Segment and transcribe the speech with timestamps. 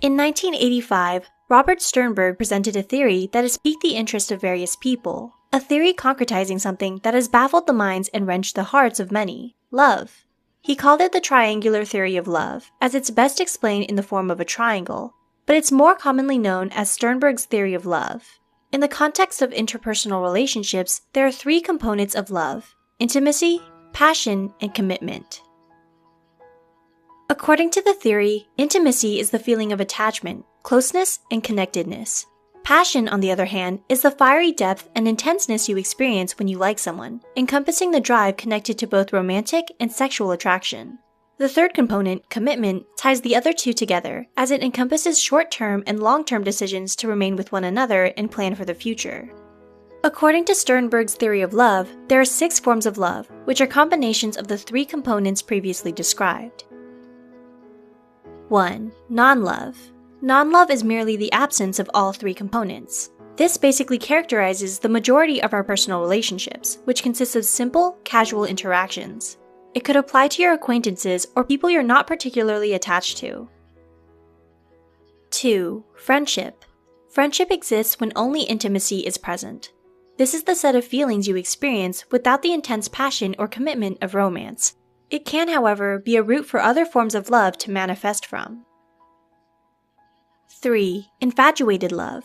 [0.00, 5.34] In 1985, Robert Sternberg presented a theory that has piqued the interest of various people,
[5.52, 9.56] a theory concretizing something that has baffled the minds and wrenched the hearts of many
[9.72, 10.24] love.
[10.60, 14.30] He called it the triangular theory of love, as it's best explained in the form
[14.30, 15.14] of a triangle,
[15.46, 18.38] but it's more commonly known as Sternberg's theory of love.
[18.70, 23.60] In the context of interpersonal relationships, there are three components of love intimacy,
[23.92, 25.42] passion, and commitment.
[27.30, 32.24] According to the theory, intimacy is the feeling of attachment, closeness, and connectedness.
[32.64, 36.56] Passion, on the other hand, is the fiery depth and intenseness you experience when you
[36.56, 40.98] like someone, encompassing the drive connected to both romantic and sexual attraction.
[41.36, 46.00] The third component, commitment, ties the other two together, as it encompasses short term and
[46.00, 49.30] long term decisions to remain with one another and plan for the future.
[50.02, 54.38] According to Sternberg's theory of love, there are six forms of love, which are combinations
[54.38, 56.64] of the three components previously described.
[58.48, 58.90] 1.
[59.10, 59.76] Non love.
[60.22, 63.10] Non love is merely the absence of all three components.
[63.36, 69.36] This basically characterizes the majority of our personal relationships, which consists of simple, casual interactions.
[69.74, 73.50] It could apply to your acquaintances or people you're not particularly attached to.
[75.30, 75.84] 2.
[75.94, 76.64] Friendship.
[77.10, 79.72] Friendship exists when only intimacy is present.
[80.16, 84.14] This is the set of feelings you experience without the intense passion or commitment of
[84.14, 84.74] romance.
[85.10, 88.64] It can, however, be a route for other forms of love to manifest from.
[90.50, 91.08] 3.
[91.20, 92.24] Infatuated love.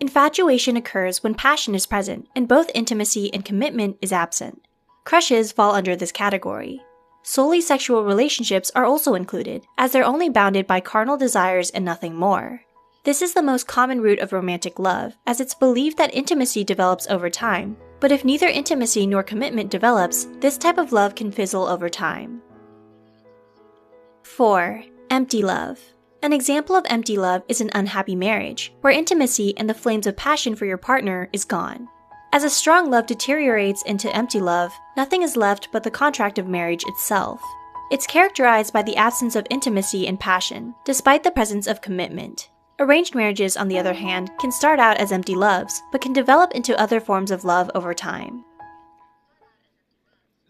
[0.00, 4.66] Infatuation occurs when passion is present and both intimacy and commitment is absent.
[5.04, 6.80] Crushes fall under this category.
[7.22, 12.14] Solely sexual relationships are also included, as they're only bounded by carnal desires and nothing
[12.14, 12.62] more.
[13.04, 17.06] This is the most common root of romantic love, as it's believed that intimacy develops
[17.06, 17.76] over time.
[18.00, 22.42] But if neither intimacy nor commitment develops, this type of love can fizzle over time.
[24.22, 24.84] 4.
[25.10, 25.78] Empty love.
[26.22, 30.16] An example of empty love is an unhappy marriage, where intimacy and the flames of
[30.16, 31.88] passion for your partner is gone.
[32.32, 36.48] As a strong love deteriorates into empty love, nothing is left but the contract of
[36.48, 37.40] marriage itself.
[37.90, 42.48] It's characterized by the absence of intimacy and passion, despite the presence of commitment.
[42.80, 46.50] Arranged marriages, on the other hand, can start out as empty loves, but can develop
[46.52, 48.44] into other forms of love over time.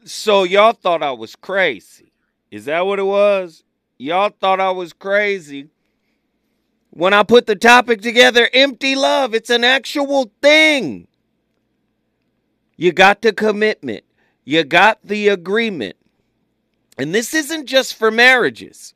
[0.06, 2.12] So y'all thought I was crazy.
[2.50, 3.62] Is that what it was?
[3.98, 5.68] Y'all thought I was crazy.
[6.90, 11.08] When I put the topic together, empty love, it's an actual thing.
[12.76, 14.04] You got the commitment,
[14.44, 15.96] you got the agreement.
[16.96, 18.94] And this isn't just for marriages,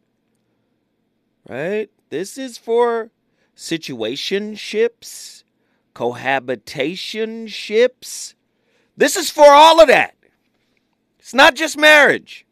[1.48, 1.90] right?
[2.10, 3.10] This is for
[3.58, 5.42] situationships,
[5.92, 8.34] cohabitationships.
[8.96, 10.14] This is for all of that.
[11.18, 12.46] It's not just marriage.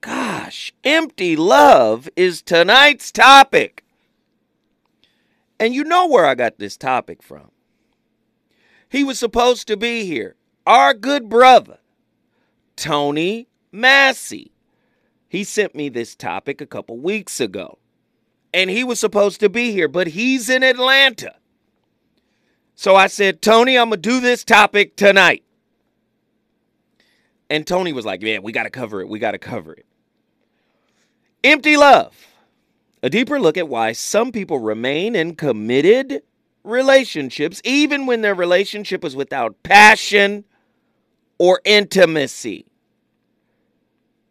[0.00, 3.84] Gosh, empty love is tonight's topic.
[5.60, 7.50] And you know where I got this topic from.
[8.88, 10.36] He was supposed to be here.
[10.66, 11.80] Our good brother,
[12.76, 14.52] Tony Massey.
[15.28, 17.78] He sent me this topic a couple weeks ago.
[18.54, 21.34] And he was supposed to be here, but he's in Atlanta.
[22.76, 25.42] So I said, Tony, I'm going to do this topic tonight.
[27.50, 29.08] And Tony was like, Man, we got to cover it.
[29.08, 29.84] We got to cover it.
[31.42, 32.16] Empty love.
[33.02, 36.22] A deeper look at why some people remain in committed
[36.62, 40.44] relationships, even when their relationship is without passion
[41.38, 42.66] or intimacy.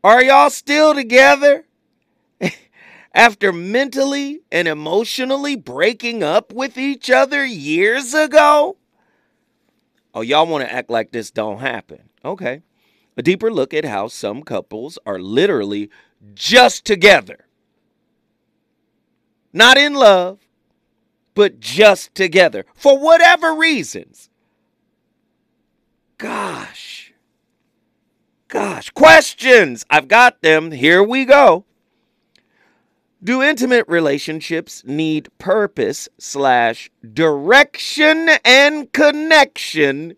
[0.01, 1.65] Are y'all still together?
[3.13, 8.77] After mentally and emotionally breaking up with each other years ago?
[10.15, 12.09] Oh, y'all want to act like this don't happen.
[12.25, 12.63] Okay.
[13.15, 15.89] A deeper look at how some couples are literally
[16.33, 17.45] just together.
[19.51, 20.39] Not in love,
[21.35, 24.29] but just together for whatever reasons.
[26.17, 27.13] Gosh.
[28.47, 28.89] Gosh.
[28.91, 29.85] Questions.
[29.89, 30.71] I've got them.
[30.71, 31.65] Here we go.
[33.23, 40.17] Do intimate relationships need purpose slash direction and connection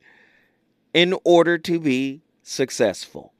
[0.91, 3.31] in order to be successful?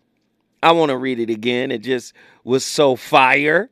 [0.62, 1.72] I want to read it again.
[1.72, 2.14] It just
[2.44, 3.72] was so fire.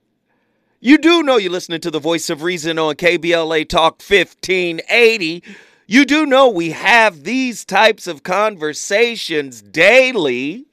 [0.79, 5.43] You do know you're listening to the voice of reason on KBLA Talk 1580.
[5.85, 10.65] You do know we have these types of conversations daily.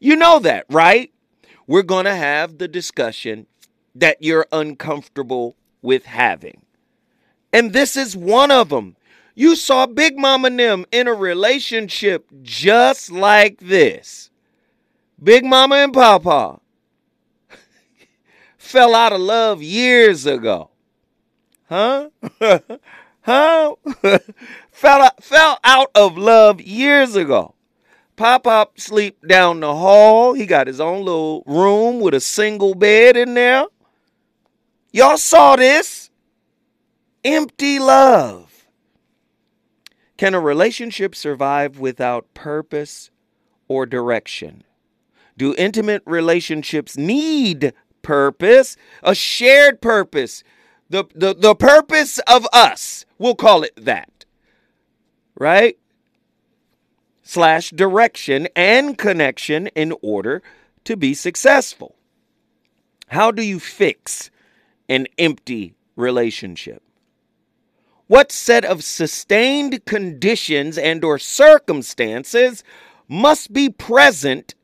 [0.00, 1.12] You know that, right?
[1.68, 3.46] We're going to have the discussion
[3.98, 6.62] that you're uncomfortable with having.
[7.52, 8.96] And this is one of them.
[9.34, 14.30] You saw Big Mama Nim in a relationship just like this.
[15.22, 16.60] Big Mama and Papa
[18.58, 20.70] fell out of love years ago.
[21.68, 22.10] Huh?
[23.20, 23.74] huh?
[24.70, 27.54] fell, out, fell out of love years ago.
[28.16, 30.32] Pop Pop sleep down the hall.
[30.32, 33.66] He got his own little room with a single bed in there.
[34.96, 36.08] Y'all saw this?
[37.22, 38.66] Empty love.
[40.16, 43.10] Can a relationship survive without purpose
[43.68, 44.64] or direction?
[45.36, 48.78] Do intimate relationships need purpose?
[49.02, 50.42] A shared purpose.
[50.88, 53.04] The, the, the purpose of us.
[53.18, 54.24] We'll call it that.
[55.34, 55.76] Right?
[57.22, 60.42] Slash direction and connection in order
[60.84, 61.96] to be successful.
[63.08, 64.30] How do you fix
[64.88, 66.82] an empty relationship?
[68.06, 72.62] What set of sustained conditions and or circumstances
[73.08, 74.54] must be present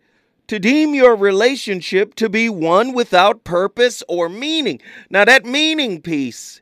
[0.53, 4.81] to deem your relationship to be one without purpose or meaning.
[5.09, 6.61] Now, that meaning piece,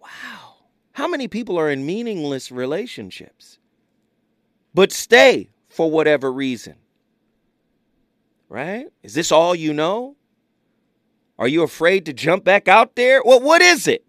[0.00, 0.56] wow.
[0.92, 3.58] How many people are in meaningless relationships
[4.72, 6.76] but stay for whatever reason?
[8.48, 8.86] Right?
[9.02, 10.14] Is this all you know?
[11.42, 13.20] Are you afraid to jump back out there?
[13.24, 14.04] Well, what is it?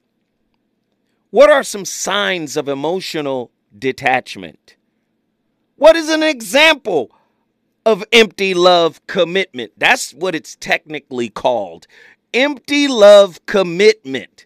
[1.32, 4.76] What are some signs of emotional detachment?
[5.76, 7.10] What is an example
[7.88, 9.72] of empty love commitment.
[9.76, 11.88] That's what it's technically called.
[12.36, 14.46] Empty love commitment.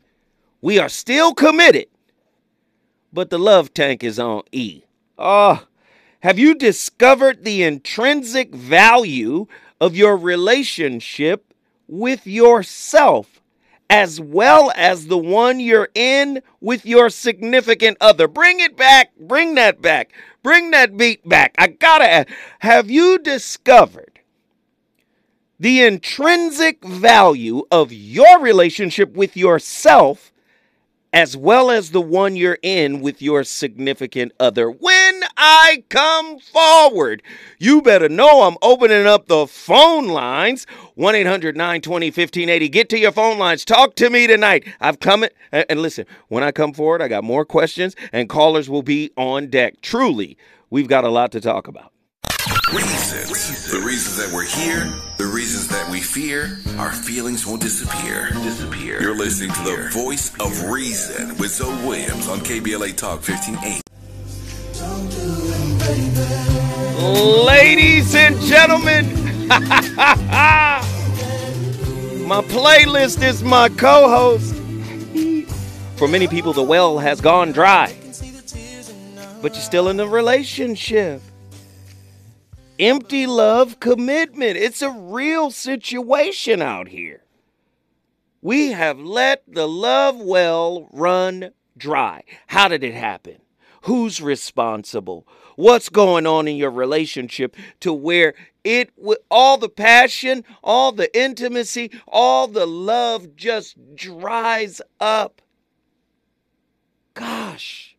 [0.62, 1.88] We are still committed,
[3.12, 4.84] but the love tank is on E.
[5.18, 5.68] Oh,
[6.22, 9.48] have you discovered the intrinsic value
[9.82, 11.47] of your relationship
[11.88, 13.42] with yourself?
[13.90, 18.28] as well as the one you're in with your significant other.
[18.28, 19.16] Bring it back.
[19.18, 20.12] Bring that back.
[20.44, 21.56] Bring that beat back.
[21.58, 22.26] I gotta
[22.60, 24.20] have you discovered
[25.60, 30.32] the intrinsic value of your relationship with yourself
[31.18, 34.70] as well as the one you're in with your significant other.
[34.70, 37.24] When I come forward,
[37.58, 42.70] you better know I'm opening up the phone lines 1 800 920 1580.
[42.70, 43.66] Get to your phone lines.
[43.66, 44.68] Talk to me tonight.
[44.80, 48.70] I've come in, and listen, when I come forward, I got more questions, and callers
[48.70, 49.82] will be on deck.
[49.82, 50.38] Truly,
[50.70, 51.94] we've got a lot to talk about.
[52.74, 53.72] Reasons.
[53.72, 58.30] The reasons that we're here, the reasons that we fear, our feelings won't disappear.
[58.32, 59.02] Disappear.
[59.02, 63.82] You're listening to the voice of reason with Zoe Williams on KBLA Talk 1580.
[67.46, 69.48] Ladies and gentlemen,
[72.28, 74.54] my playlist is my co host.
[75.96, 77.96] For many people, the well has gone dry,
[79.42, 81.22] but you're still in a relationship
[82.80, 84.58] empty love commitment.
[84.58, 87.24] It's a real situation out here.
[88.42, 92.24] We have let the love well run dry.
[92.48, 93.38] How did it happen?
[93.84, 95.28] Who's responsible?
[95.56, 101.16] What's going on in your relationship to where it with all the passion, all the
[101.18, 105.42] intimacy, all the love just dries up?
[107.14, 107.96] Gosh.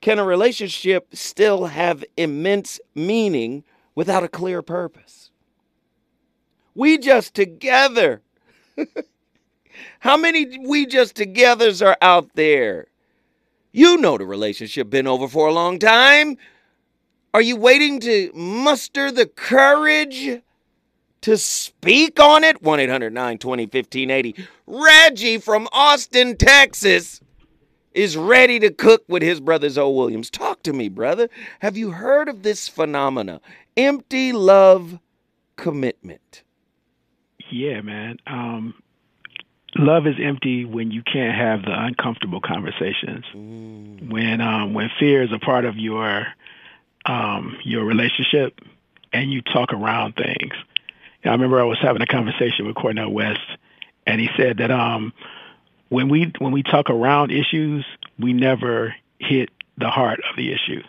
[0.00, 3.62] Can a relationship still have immense meaning
[3.94, 5.30] without a clear purpose.
[6.74, 8.22] We just together.
[10.00, 12.86] How many we just togethers are out there?
[13.72, 16.36] You know the relationship been over for a long time.
[17.34, 20.42] Are you waiting to muster the courage
[21.22, 22.62] to speak on it?
[22.62, 24.46] 1 800 920 1580.
[24.66, 27.20] Reggie from Austin, Texas
[27.94, 30.30] is ready to cook with his brother Zoe Williams.
[30.30, 31.28] Talk to me, brother.
[31.60, 33.40] Have you heard of this phenomena?
[33.76, 34.98] empty love
[35.56, 36.42] commitment.
[37.50, 38.18] Yeah, man.
[38.26, 38.74] Um,
[39.76, 43.24] love is empty when you can't have the uncomfortable conversations.
[43.34, 44.10] Mm.
[44.10, 46.26] When um, when fear is a part of your
[47.06, 48.60] um, your relationship,
[49.12, 50.52] and you talk around things.
[51.24, 53.40] I remember I was having a conversation with Cornel West,
[54.06, 55.12] and he said that um,
[55.88, 57.84] when we when we talk around issues,
[58.18, 60.82] we never hit the heart of the issue.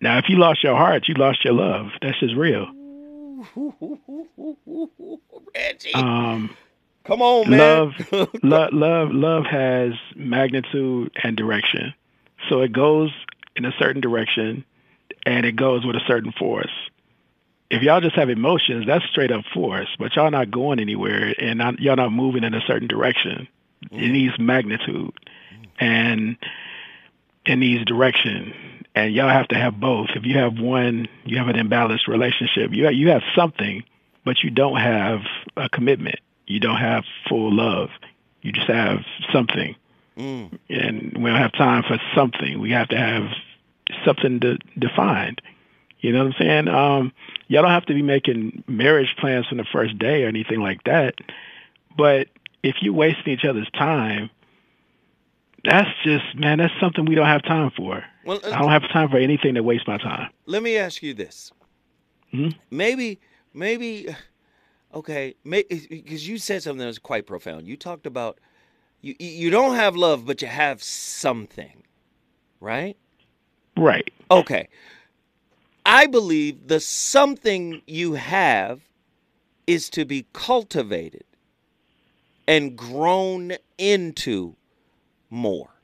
[0.00, 1.88] Now, if you lost your heart, you lost your love.
[2.00, 2.66] That's just real.
[5.54, 5.94] Reggie.
[5.94, 6.50] Um,
[7.04, 7.58] Come on, man.
[7.58, 7.92] Love,
[8.42, 11.94] love, love, love has magnitude and direction.
[12.48, 13.10] So it goes
[13.56, 14.64] in a certain direction,
[15.24, 16.70] and it goes with a certain force.
[17.70, 19.88] If y'all just have emotions, that's straight up force.
[19.98, 23.48] But y'all not going anywhere, and not, y'all not moving in a certain direction.
[23.90, 24.02] Mm.
[24.02, 25.12] It needs magnitude,
[25.80, 26.36] and
[27.48, 28.54] it these direction
[28.94, 30.08] and y'all have to have both.
[30.16, 32.72] If you have one, you have an imbalanced relationship.
[32.72, 33.84] You you have something,
[34.24, 35.20] but you don't have
[35.56, 36.18] a commitment.
[36.46, 37.90] you don't have full love.
[38.42, 39.00] You just have
[39.32, 39.76] something.
[40.16, 40.58] Mm.
[40.68, 42.60] And we don't have time for something.
[42.60, 43.24] We have to have
[44.04, 45.40] something to, defined.
[46.00, 46.68] You know what I'm saying?
[46.68, 47.12] Um,
[47.48, 50.82] y'all don't have to be making marriage plans from the first day or anything like
[50.84, 51.14] that.
[51.96, 52.28] But
[52.62, 54.30] if you're wasting each other's time,
[55.64, 58.04] that's just man, that's something we don't have time for.
[58.24, 60.30] Well, uh, I don't have time for anything that wastes my time.
[60.46, 61.52] let me ask you this.
[62.32, 62.54] Mhm.
[62.70, 63.20] Maybe,
[63.54, 64.14] maybe,
[64.94, 67.66] okay, because you said something that was quite profound.
[67.66, 68.38] You talked about
[69.00, 71.82] you you don't have love, but you have something,
[72.60, 72.96] right?
[73.76, 74.12] Right.
[74.30, 74.68] Okay.
[75.86, 78.82] I believe the something you have
[79.66, 81.24] is to be cultivated
[82.46, 84.56] and grown into
[85.30, 85.80] more.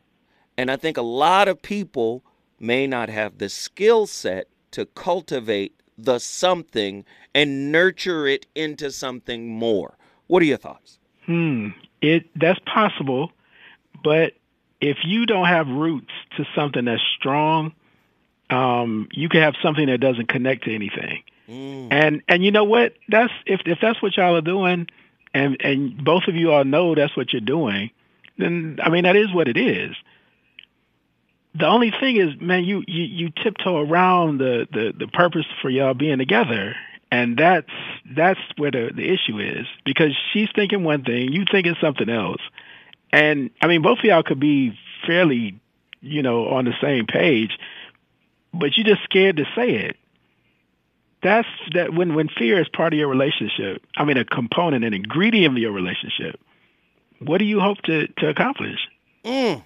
[0.56, 2.22] And I think a lot of people
[2.60, 9.48] may not have the skill set to cultivate the something and nurture it into something
[9.48, 9.96] more.
[10.26, 10.98] What are your thoughts?
[11.26, 11.68] Hmm.
[12.00, 13.32] It that's possible,
[14.02, 14.34] but
[14.80, 17.72] if you don't have roots to something that's strong,
[18.50, 21.22] um, you can have something that doesn't connect to anything.
[21.48, 21.88] Mm.
[21.90, 22.94] And and you know what?
[23.08, 24.88] That's if if that's what y'all are doing,
[25.32, 27.90] and and both of you all know that's what you're doing,
[28.38, 29.94] then I mean that is what it is.
[31.54, 35.70] The only thing is, man, you you, you tiptoe around the, the the purpose for
[35.70, 36.74] y'all being together,
[37.10, 37.70] and that's
[38.16, 42.40] that's where the the issue is because she's thinking one thing, you thinking something else,
[43.12, 44.76] and I mean both of y'all could be
[45.06, 45.60] fairly,
[46.00, 47.56] you know, on the same page,
[48.52, 49.96] but you're just scared to say it
[51.22, 54.92] that's that when when fear is part of your relationship i mean a component an
[54.92, 56.38] ingredient of your relationship
[57.20, 58.88] what do you hope to to accomplish?
[59.24, 59.64] Mm.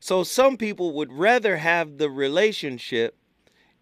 [0.00, 3.16] So some people would rather have the relationship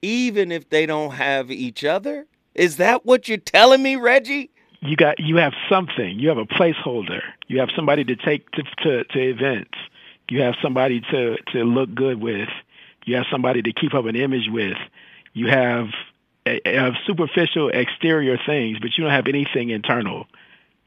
[0.01, 2.27] even if they don't have each other?
[2.55, 4.51] Is that what you're telling me, Reggie?
[4.85, 6.19] you got you have something.
[6.19, 7.23] You have a placeholder.
[7.49, 9.79] You have somebody to take to to, to events.
[10.31, 12.49] You have somebody to to look good with.
[13.07, 14.77] You have somebody to keep up an image with.
[15.33, 15.87] You have
[16.47, 20.27] a, a superficial exterior things but you don't have anything internal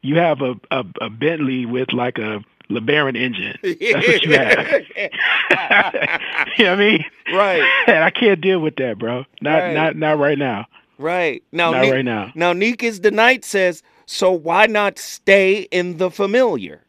[0.02, 3.58] you have a a, a bentley with like a LeBaron engine.
[3.62, 4.82] That's what you have.
[6.58, 7.04] you know what I mean?
[7.32, 7.62] Right.
[7.86, 9.24] And I can't deal with that, bro.
[9.40, 9.74] Not Right.
[9.74, 10.66] not not right now.
[10.98, 11.42] Right.
[11.52, 12.32] Now, Not Nick, right now.
[12.34, 16.82] now Neek is the night says, so why not stay in the familiar?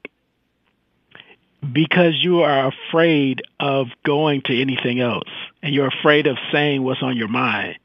[1.74, 5.28] Because you are afraid of going to anything else,
[5.62, 7.78] and you're afraid of saying what's on your mind.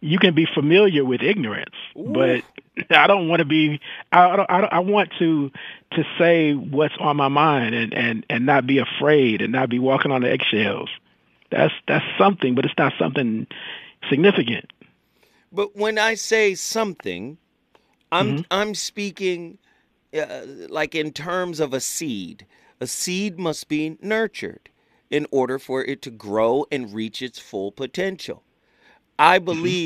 [0.00, 2.42] You can be familiar with ignorance, but
[2.90, 3.80] I don't want to be.
[4.10, 5.50] I don't, I, don't, I want to
[5.92, 9.78] to say what's on my mind and and and not be afraid and not be
[9.78, 10.90] walking on the eggshells.
[11.50, 13.46] That's that's something, but it's not something
[14.08, 14.72] significant.
[15.52, 17.38] But when I say something,
[18.10, 18.40] I'm Mm-hmm.
[18.50, 19.58] I'm speaking
[20.16, 22.46] uh, like in terms of a seed.
[22.80, 24.68] A seed must be nurtured
[25.10, 28.42] in order for it to grow and reach its full potential.
[29.18, 29.76] I Mm-hmm.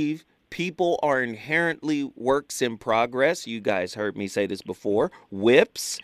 [0.57, 3.47] People are inherently works in progress.
[3.47, 5.13] You guys heard me say this before.
[5.31, 5.99] Whips.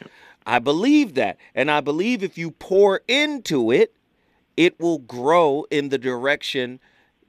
[0.44, 1.38] I believe that.
[1.54, 3.94] And I believe if you pour into it,
[4.58, 6.80] it will grow in the direction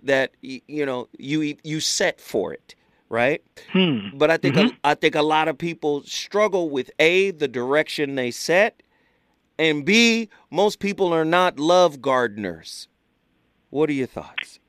[0.02, 2.76] that you know you you set for it,
[3.08, 3.42] right?
[3.72, 4.00] Hmm.
[4.16, 8.16] But I think a, I think a lot of people struggle with a the direction
[8.16, 8.84] they set,
[9.58, 12.90] and b most people are not love gardeners.
[13.70, 14.60] What are your thoughts?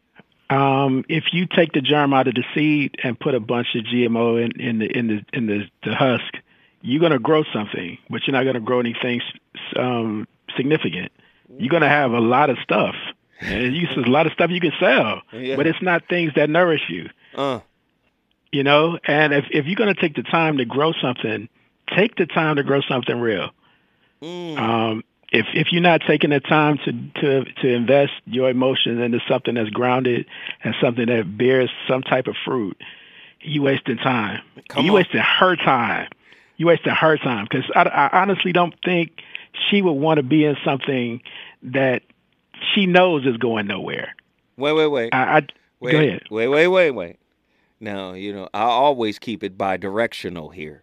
[0.54, 3.84] Um, if you take the germ out of the seed and put a bunch of
[3.84, 6.32] GMO in, in the in the in the, the husk,
[6.82, 9.20] you're gonna grow something, but you're not gonna grow anything
[9.76, 11.10] um, significant.
[11.58, 12.94] You're gonna have a lot of stuff,
[13.40, 15.56] and you, there's a lot of stuff you can sell, Yeah.
[15.56, 17.08] but it's not things that nourish you.
[17.34, 17.60] Uh,
[18.52, 21.48] You know, and if if you're gonna take the time to grow something,
[21.96, 23.50] take the time to grow something real.
[24.22, 29.00] mm, Um, if if you're not taking the time to to to invest your emotions
[29.00, 30.26] into something that's grounded
[30.62, 32.80] and something that bears some type of fruit,
[33.40, 34.40] you wasting time.
[34.68, 34.96] Come you on.
[34.96, 36.08] wasting her time.
[36.56, 39.20] You wasting her time because I, I honestly don't think
[39.68, 41.20] she would want to be in something
[41.62, 42.02] that
[42.74, 44.14] she knows is going nowhere.
[44.56, 45.14] wait, wait, wait.
[45.14, 45.46] I, I
[45.80, 46.22] Wait, go ahead.
[46.30, 47.16] wait, wait, wait, wait.
[47.80, 50.82] Now, you know, I always keep it bi-directional here.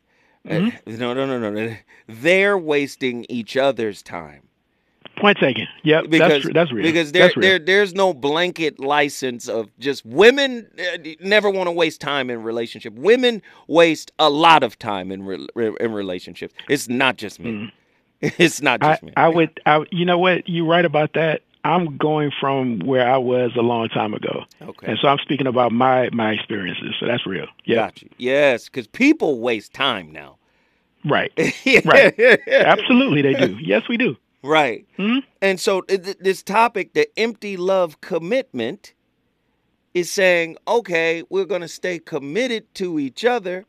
[0.49, 0.97] Uh, Mm-hmm.
[0.97, 1.75] no, no, no, no, no.
[2.07, 4.41] They're wasting each other's time
[5.17, 5.67] Point taken.
[5.83, 6.83] Yep, because that's that's real.
[6.83, 7.41] because there, real.
[7.41, 12.41] there, there's no blanket license of just women uh, never want to waste time in
[12.41, 12.93] relationship.
[12.93, 15.47] Women waste a lot of time in re,
[15.79, 16.53] in relationships.
[16.69, 17.71] It's not just me.
[18.21, 18.85] It's not Mm.
[18.85, 19.13] I, just me.
[19.17, 20.47] I would, I, you know what?
[20.47, 21.41] You're right about that.
[21.63, 24.87] I'm going from where I was a long time ago, okay.
[24.87, 26.95] and so I'm speaking about my my experiences.
[26.99, 27.47] So that's real.
[27.65, 27.75] Yeah.
[27.75, 28.09] Got you.
[28.17, 30.37] Yes, because people waste time now.
[31.05, 31.31] Right.
[31.85, 32.19] right.
[32.47, 33.57] Absolutely, they do.
[33.59, 34.15] Yes, we do.
[34.43, 34.87] Right.
[34.97, 38.93] hmm And so th- this topic, the empty love commitment,
[39.93, 43.65] is saying, okay, we're going to stay committed to each other,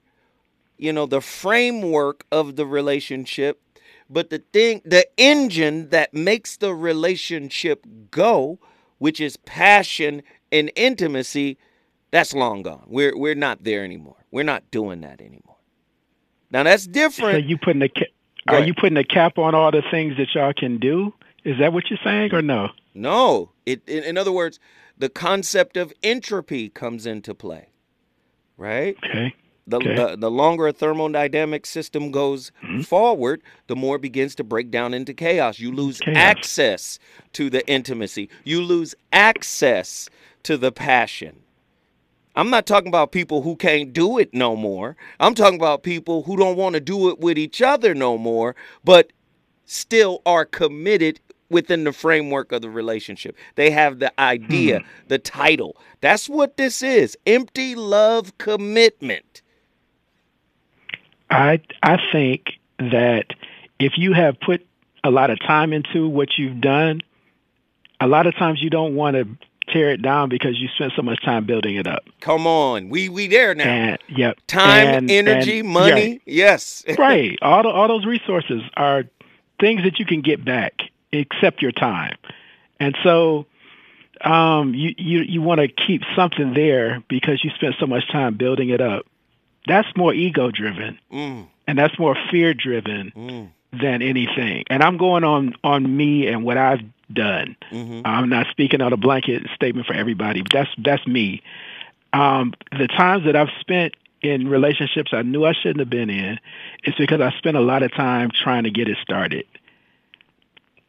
[0.78, 3.60] you know, the framework of the relationship,
[4.12, 8.58] but the thing, the engine that makes the relationship go,
[8.98, 11.56] which is passion and intimacy,
[12.10, 12.84] that's long gone.
[12.86, 14.16] We're we're not there anymore.
[14.30, 15.56] We're not doing that anymore.
[16.50, 17.34] Now that's different.
[17.34, 17.90] So you putting a
[18.48, 21.14] are you putting a cap on all the things that y'all can do?
[21.44, 22.68] Is that what you're saying or no?
[22.94, 24.60] No, it in, in other words,
[24.98, 27.68] the concept of entropy comes into play,
[28.58, 28.96] right?
[29.02, 29.34] Okay.
[29.66, 29.94] The, Okay.
[29.94, 32.80] the, the longer a thermodynamic system goes mm-hmm.
[32.82, 35.60] forward, the more it begins to break down into chaos.
[35.60, 36.16] You lose Chaos.
[36.16, 36.98] access
[37.34, 40.08] to the intimacy, you lose access
[40.42, 41.42] to the passion.
[42.34, 44.96] I'm not talking about people who can't do it no more.
[45.20, 48.56] I'm talking about people who don't want to do it with each other no more,
[48.82, 49.12] but
[49.66, 53.36] still are committed within the framework of the relationship.
[53.56, 54.86] They have the idea, hmm.
[55.08, 55.76] the title.
[56.00, 59.41] That's what this is empty love commitment.
[61.32, 62.44] I I think
[62.78, 63.26] that
[63.78, 64.64] if you have put
[65.02, 67.00] a lot of time into what you've done,
[68.00, 69.26] a lot of times you don't want to
[69.72, 72.04] tear it down because you spent so much time building it up.
[72.20, 73.64] Come on, we we there now.
[73.64, 76.20] And yep, Time, And- energy, and- money.
[76.26, 76.84] Yes.
[76.98, 77.38] right.
[77.42, 79.04] All the, all those resources are
[79.60, 80.74] things that you can get back,
[81.12, 82.16] except your time.
[82.78, 83.46] And so,
[84.20, 88.36] um, you you you want to keep something there because you spent so much time
[88.36, 89.06] building it up.
[89.66, 94.64] That's more ego driven, Mm, and that's more fear driven mm, than anything.
[94.68, 96.80] And I'm going on on me and what I've
[97.12, 97.56] done.
[97.70, 98.02] mhm.
[98.04, 100.42] I'm not speaking on a blanket statement for everybody.
[100.52, 101.42] That's that's me.
[102.12, 106.38] Um, the times that I've spent in relationships I knew I shouldn't have been in,
[106.84, 109.44] it's because I spent a lot of time trying to get it started.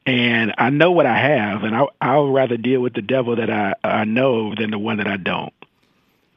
[0.05, 3.35] And I know what I have, and I I would rather deal with the devil
[3.37, 5.53] that I I know than the one that I don't.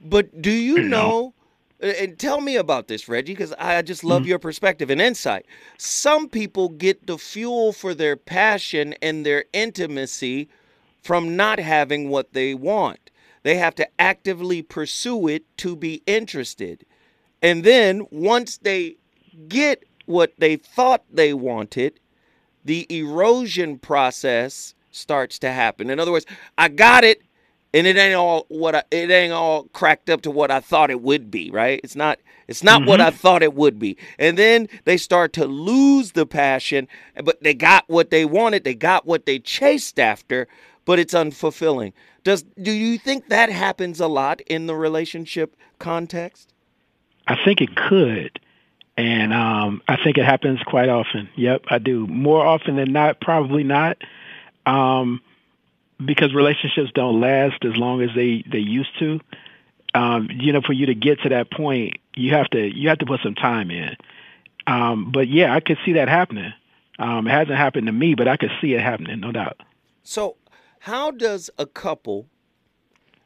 [0.00, 1.08] But do you You know.
[1.08, 1.32] know?
[1.80, 4.28] And tell me about this, Reggie, because I just love Mm-hmm.
[4.30, 5.44] your perspective and insight.
[5.78, 10.48] Some people get the fuel for their passion and their intimacy
[11.02, 13.10] from not having what they want.
[13.42, 16.84] They have to actively pursue it to be interested.
[17.42, 18.96] And then once they
[19.48, 22.00] get what they thought they wanted,
[22.64, 25.90] the erosion process starts to happen.
[25.90, 27.22] In other words, I got it,
[27.76, 30.90] and it ain't all what I, it ain't all cracked up to what I thought
[30.90, 31.50] it would be.
[31.50, 31.80] Right?
[31.84, 32.18] It's not.
[32.48, 33.96] It's not what I thought it would be.
[34.20, 36.86] And then they start to lose the passion,
[37.24, 38.62] but they got what they wanted.
[38.62, 40.46] They got what they chased after,
[40.84, 41.92] but it's unfulfilling.
[42.22, 46.52] Does do you think that happens a lot in the relationship context?
[47.26, 48.38] I think it could.
[48.96, 51.28] And um, I think it happens quite often.
[51.36, 52.06] Yep, I do.
[52.06, 53.98] More often than not, probably not.
[54.64, 55.20] Um,
[56.04, 59.20] because relationships don't last as long as they, they used to.
[59.94, 62.98] Um, you know, for you to get to that point, you have to you have
[62.98, 63.96] to put some time in.
[64.66, 66.52] Um, but yeah, I could see that happening.
[66.98, 69.60] Um, it hasn't happened to me, but I could see it happening, no doubt.
[70.02, 70.36] So,
[70.80, 72.26] how does a couple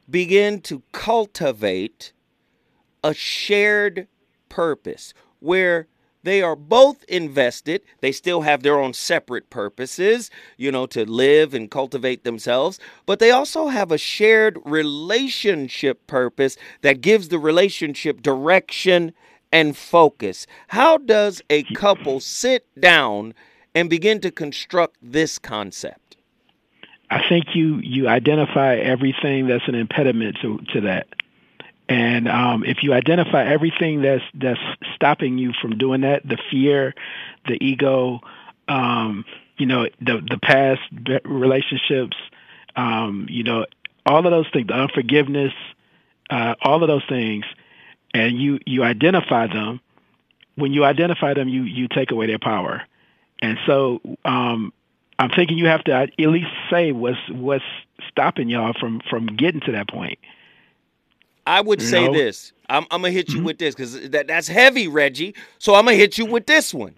[0.08, 2.12] begin to cultivate
[3.02, 4.08] a shared
[4.48, 5.86] purpose where
[6.22, 7.82] they are both invested?
[8.00, 13.18] They still have their own separate purposes, you know, to live and cultivate themselves, but
[13.18, 19.12] they also have a shared relationship purpose that gives the relationship direction
[19.52, 20.46] and focus.
[20.68, 23.34] How does a couple sit down
[23.74, 26.16] and begin to construct this concept?
[27.10, 31.08] I think you you identify everything that's an impediment to to that.
[31.90, 34.60] And um, if you identify everything that's that's
[34.94, 36.94] stopping you from doing that, the fear,
[37.48, 38.20] the ego,
[38.68, 39.24] um,
[39.58, 40.80] you know, the the past
[41.24, 42.16] relationships,
[42.76, 43.66] um, you know,
[44.06, 45.52] all of those things, the unforgiveness,
[46.30, 47.44] uh, all of those things,
[48.14, 49.80] and you you identify them.
[50.54, 52.82] When you identify them, you you take away their power.
[53.42, 54.72] And so um,
[55.18, 57.64] I'm thinking you have to at least say what's what's
[58.08, 60.20] stopping y'all from from getting to that point.
[61.46, 62.12] I would say know?
[62.12, 62.52] this.
[62.68, 63.46] I'm, I'm gonna hit you mm-hmm.
[63.46, 65.34] with this because that, that's heavy, Reggie.
[65.58, 66.96] So I'm gonna hit you with this one.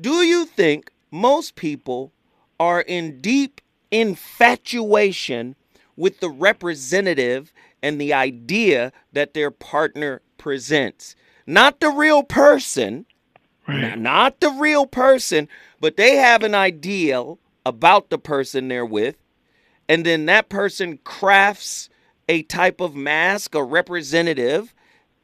[0.00, 2.12] Do you think most people
[2.60, 5.56] are in deep infatuation
[5.96, 11.16] with the representative and the idea that their partner presents?
[11.46, 13.06] Not the real person,
[13.66, 15.48] N- not the real person,
[15.80, 19.16] but they have an ideal about the person they're with,
[19.88, 21.90] and then that person crafts
[22.28, 24.74] a type of mask, a representative,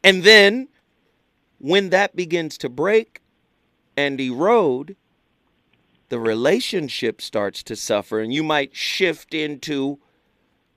[0.02, 0.68] and then
[1.58, 3.22] when that begins to break
[3.96, 4.96] and erode,
[6.08, 9.98] the relationship starts to suffer, and you might shift into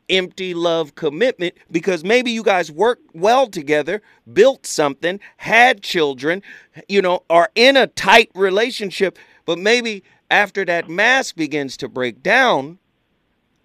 [0.10, 6.42] empty love commitment because maybe you guys worked well together, built something, had children,
[6.88, 12.24] you know, are in a tight relationship, but maybe after that mask begins to break
[12.24, 12.80] down,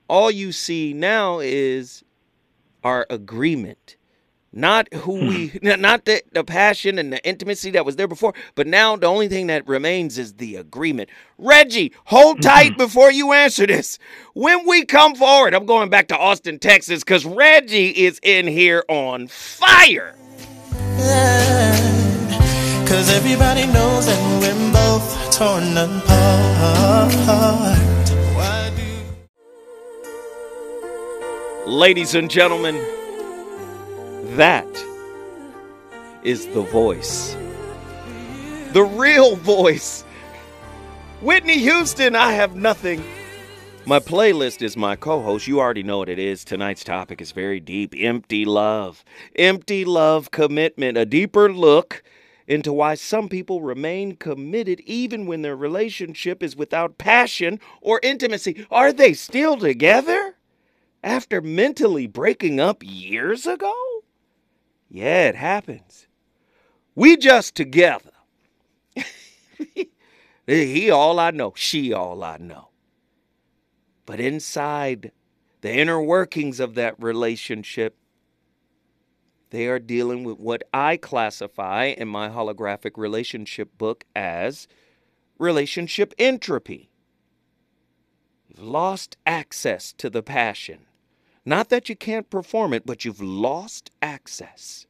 [0.08, 2.04] all you see now is
[2.82, 3.96] our agreement.
[4.52, 5.28] Not who hmm.
[5.28, 9.06] we not the, the passion and the intimacy that was there before but now the
[9.06, 11.08] only thing that remains is the agreement.
[11.38, 12.48] Reggie hold mm-hmm.
[12.48, 13.98] tight before you answer this.
[14.34, 18.84] When we come forward i'm going back to austin texas because reggie is in here
[18.88, 20.16] on fire.
[22.86, 27.12] Cause everybody knows that we're both torn apart.
[31.66, 32.74] Ladies and gentlemen
[34.36, 34.66] that
[36.24, 37.36] is the voice.
[38.72, 40.02] The real voice.
[41.20, 43.02] Whitney houston i have nothing.
[43.84, 45.46] My playlist is my co-host.
[45.46, 46.44] You already know what it is.
[46.44, 47.94] Tonight's topic is very deep.
[47.96, 49.04] Empty love.
[49.36, 50.96] Empty love commitment.
[50.96, 52.02] A deeper look
[52.46, 58.66] into why some people remain committed even when their relationship is without passion or intimacy.
[58.70, 60.36] Are they still together
[61.02, 63.74] after mentally breaking up years ago
[64.94, 66.06] yeah, it happens.
[66.94, 68.10] We just together.
[70.46, 72.68] he all I know, she all I know.
[74.04, 75.12] But inside
[75.62, 77.96] the inner workings of that relationship,
[79.48, 84.68] they are dealing with what I classify in my holographic relationship book as
[85.38, 86.90] relationship entropy.
[88.46, 90.80] You've lost access to the passion.
[91.44, 94.86] Not that you can't perform it, but you've lost access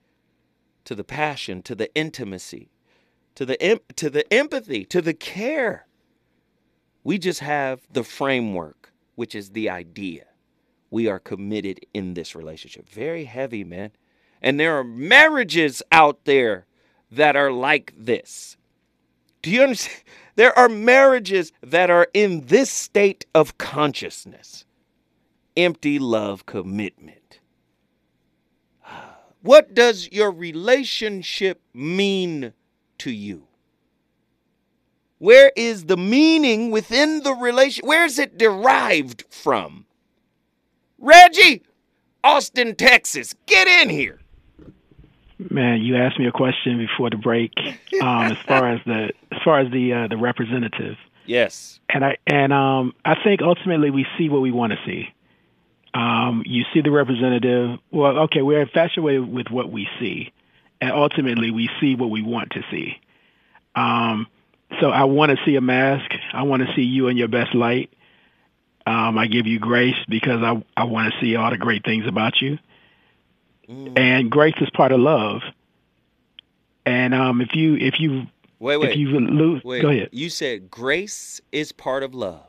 [0.85, 2.71] to the passion, to the intimacy,
[3.35, 5.87] to the em- to the empathy, to the care.
[7.05, 10.27] We just have the framework, which is the idea.
[10.91, 12.89] We are committed in this relationship.
[12.89, 13.93] Very heavy, man.
[14.43, 16.67] And there are marriages out there
[17.11, 18.57] that are like this.
[19.41, 20.03] Do you understand?
[20.35, 24.65] There are marriages that are in this state of consciousness
[25.57, 27.41] empty love commitment.
[29.43, 32.53] What does your relationship mean
[32.99, 33.49] to you?
[35.19, 37.87] Where is the meaning within the relation?
[37.87, 39.87] Where is it derived from?
[40.99, 41.63] Reggie,
[42.23, 44.21] Austin, Texas, get in here.
[45.51, 47.53] Man, you asked me a question before the break.
[48.01, 51.81] Um, as far as the as far as the uh, the representative, Yes.
[51.89, 55.09] and I and um, I think ultimately we see what we want to see.
[55.95, 57.79] Um, you see the representative.
[57.91, 60.33] Well, okay, we're infatuated with what we see,
[60.81, 62.99] and ultimately we see what we want to see.
[63.75, 64.27] Um,
[64.81, 66.11] so I want to see a mask.
[66.33, 67.93] I want to see you in your best light.
[68.87, 72.07] Um, I give you grace because I I want to see all the great things
[72.07, 72.59] about you.
[73.69, 75.41] And grace is part of love.
[76.85, 78.27] And um, if you if you
[78.59, 78.91] Wait, wait.
[78.91, 79.83] if you lose, wait.
[79.83, 80.09] go ahead.
[80.13, 82.45] You said grace is part of love.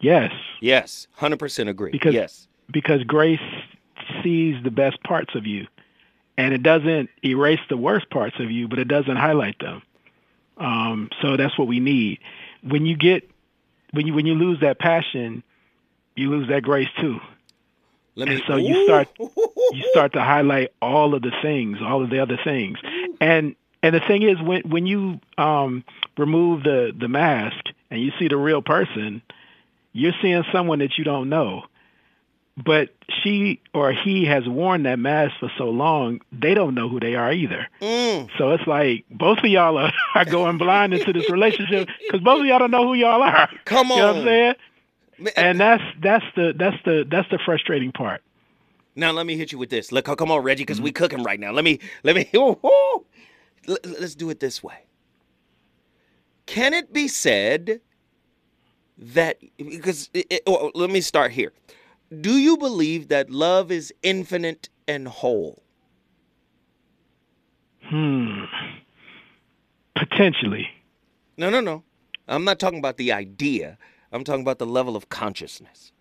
[0.00, 1.90] Yes, Yes, 100% agree.
[1.90, 2.48] Because- yes.
[2.70, 3.40] Because grace
[4.22, 5.66] sees the best parts of you,
[6.36, 9.82] and it doesn't erase the worst parts of you, but it doesn't highlight them.
[10.56, 12.18] Um, so that's what we need.
[12.62, 13.28] When you get
[13.92, 15.42] when you when you lose that passion,
[16.16, 17.20] you lose that grace too.
[18.16, 22.10] Let and so you start you start to highlight all of the things, all of
[22.10, 22.78] the other things,
[23.20, 25.84] and and the thing is when when you um,
[26.16, 29.22] remove the the mask and you see the real person,
[29.92, 31.62] you're seeing someone that you don't know,
[32.64, 32.88] but
[33.22, 37.14] she or he has worn that mask for so long they don't know who they
[37.14, 37.68] are either.
[37.80, 38.28] Mm.
[38.36, 42.40] So it's like both of y'all are, are going blind into this relationship because both
[42.40, 43.48] of y'all don't know who y'all are.
[43.64, 44.16] Come on, You know what.
[44.18, 44.54] I'm saying?
[45.36, 48.22] And that's that's the that's the that's the frustrating part.
[48.96, 49.92] Now let me hit you with this.
[49.92, 50.66] Look, come on, Reggie, Mm-hmm.
[50.66, 51.52] because we cooking right now.
[51.52, 52.28] Let me, let me.
[52.36, 53.04] ooh, ooh.
[53.66, 54.86] Let- Let's do it this way.
[56.46, 57.80] Can it be said
[58.96, 61.52] that because it, it- well, let me start here.
[62.20, 65.62] Do you believe that love is infinite and whole?
[67.82, 68.44] Hmm.
[69.94, 70.68] Potentially.
[71.36, 71.82] No, no, no.
[72.26, 73.78] I'm not talking about the idea.
[74.12, 75.92] I'm talking about the level of consciousness.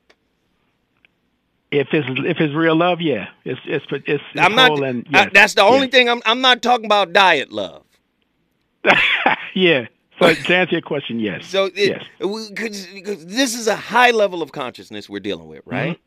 [1.72, 4.70] If it's if it's real love, yeah, it's it's it's, it's I'm not.
[4.70, 5.92] whole and I- that's the only yes.
[5.92, 6.10] thing.
[6.10, 6.22] I'm.
[6.26, 7.84] I'm not talking about diet love.
[9.54, 9.88] yeah.
[10.20, 11.46] So to answer your question, yes.
[11.46, 12.04] So it, yes.
[12.20, 16.00] we- 'cause- 'cause this is a high level of consciousness we're dealing with, right?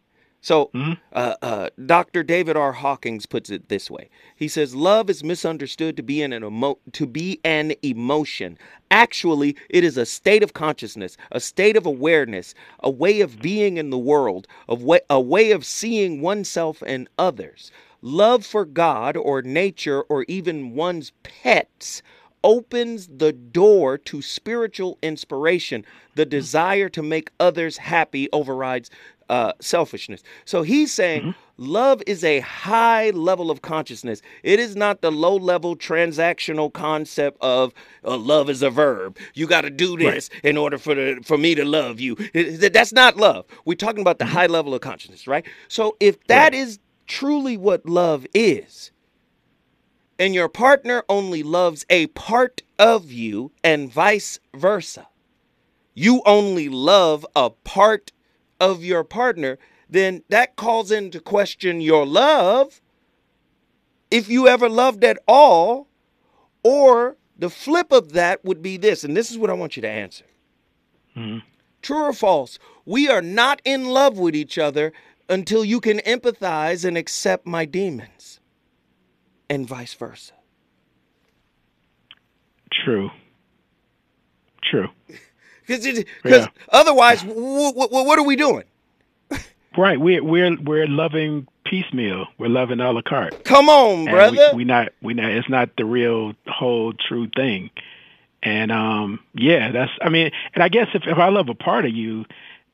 [0.42, 0.70] So,
[1.12, 2.22] uh, uh, Dr.
[2.22, 2.72] David R.
[2.72, 4.08] Hawkins puts it this way.
[4.34, 8.56] He says, "Love is misunderstood to be an, an emo- to be an emotion.
[8.90, 13.76] Actually, it is a state of consciousness, a state of awareness, a way of being
[13.76, 17.70] in the world, of way, a way of seeing oneself and others.
[18.00, 22.02] Love for God or nature or even one's pets."
[22.44, 25.84] Opens the door to spiritual inspiration.
[26.14, 28.90] The desire to make others happy overrides
[29.28, 30.22] uh, selfishness.
[30.44, 34.22] So he's saying love is a high level of consciousness.
[34.42, 37.72] It is not the low level transactional concept of
[38.04, 39.16] uh, love is a verb.
[39.34, 42.16] You got to do this in order for the, for me to love you.
[42.34, 43.46] It- that's not love.
[43.64, 45.46] We're talking about the high level of consciousness, right?
[45.68, 48.90] So if that is truly what love is,
[50.20, 55.08] and your partner only loves a part of you and vice versa,
[55.94, 58.12] you only love a part
[58.60, 62.80] of your partner, then that calls into question your love.
[64.10, 65.88] If you ever loved at all,
[66.62, 69.82] or the flip of that would be this, and this is what I want you
[69.82, 70.24] to answer.
[71.16, 71.46] Mm-hmm.
[71.80, 72.58] True or false?
[72.84, 74.92] We are not in love with each other
[75.28, 78.39] until you can empathize and accept my demons,
[79.50, 80.32] and vice versa.
[82.72, 83.10] True.
[84.62, 84.88] True.
[85.66, 86.46] Because Yeah.
[86.70, 88.64] otherwise, w- w- what are we doing?
[89.78, 90.00] Right.
[90.00, 92.26] We're we're we're loving piecemeal.
[92.38, 93.44] We're loving a la carte.
[93.44, 94.48] Come on, And brother.
[94.50, 95.30] We, we not we not.
[95.30, 97.70] It's not the real whole true thing.
[98.42, 99.92] And um, yeah, that's.
[100.02, 102.24] I mean, and I guess if if I love a part of you,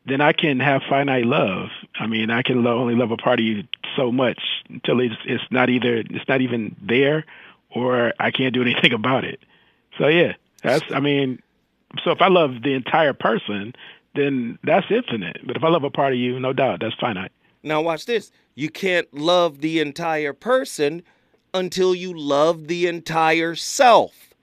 [0.07, 1.69] then I can have finite love.
[1.99, 3.65] I mean, I can only love a part of you
[3.97, 7.25] so much until it's it's not either it's not even there,
[7.71, 9.41] or I can't do anything about it.
[9.99, 10.85] So yeah, that's.
[10.93, 11.43] I mean,
[12.05, 13.75] so if I love the entire person,
[14.15, 15.39] then that's infinite.
[15.47, 17.33] But if I love a part of you, no doubt, that's finite.
[17.63, 18.31] Now, watch this.
[18.55, 21.03] You can't love the entire person
[21.53, 24.35] until you love the entire self,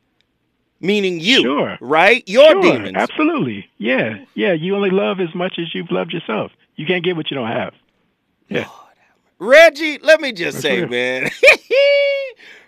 [0.84, 1.78] meaning you, Sure.
[1.82, 2.24] right?
[2.28, 2.96] Your sure, demons.
[2.96, 3.68] Absolutely.
[3.80, 4.24] Yeah.
[4.36, 4.54] Yeah.
[4.54, 6.52] You only love as much as you've loved yourself.
[6.76, 7.74] You can't get what you don't have.
[8.50, 8.68] Yeah.
[9.40, 10.90] Reggie, let me just say, real.
[10.90, 11.30] man.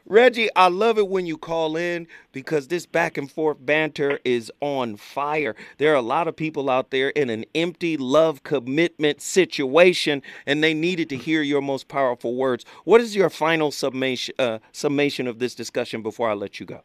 [0.08, 4.52] Reggie, I love it when you call in because this back and forth banter is
[4.62, 5.56] on fire.
[5.80, 10.64] There are a lot of people out there in an empty love commitment situation, and
[10.64, 12.66] they needed to hear your most powerful words.
[12.84, 16.82] What is your final summation uh, summation of this discussion before I let you go?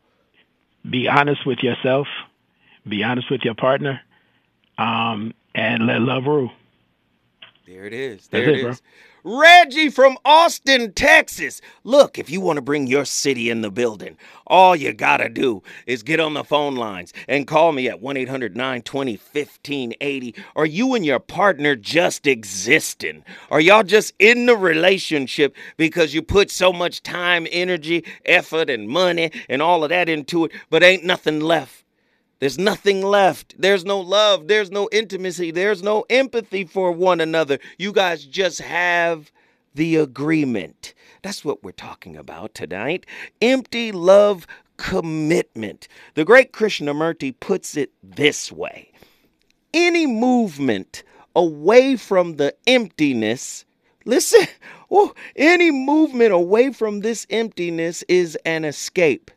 [0.88, 2.06] Be honest with yourself.
[2.88, 4.00] Be honest with your partner.
[4.78, 6.50] Um, and let love rule.
[7.70, 8.26] There it is.
[8.26, 8.74] There it, it bro.
[9.22, 11.60] Reggie from Austin, Texas.
[11.84, 14.16] Look, if you want to bring your city in the building,
[14.48, 18.00] all you got to do is get on the phone lines and call me at
[18.00, 20.34] 1 800 920 1580.
[20.56, 23.22] Are you and your partner just existing?
[23.52, 28.88] Are y'all just in the relationship because you put so much time, energy, effort, and
[28.88, 31.79] money and all of that into it, but ain't nothing left?
[32.40, 33.54] There's nothing left.
[33.60, 34.48] There's no love.
[34.48, 35.50] There's no intimacy.
[35.50, 37.58] There's no empathy for one another.
[37.78, 39.30] You guys just have
[39.74, 40.94] the agreement.
[41.22, 43.06] That's what we're talking about tonight.
[43.40, 44.46] Empty love
[44.78, 45.86] commitment.
[46.14, 48.90] The great Krishnamurti puts it this way
[49.72, 51.02] any movement
[51.36, 53.64] away from the emptiness,
[54.04, 54.46] listen,
[55.36, 59.30] any movement away from this emptiness is an escape.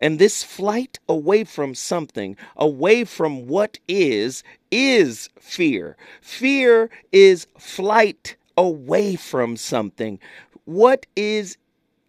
[0.00, 5.96] And this flight away from something, away from what is, is fear.
[6.20, 10.18] Fear is flight away from something.
[10.64, 11.56] What is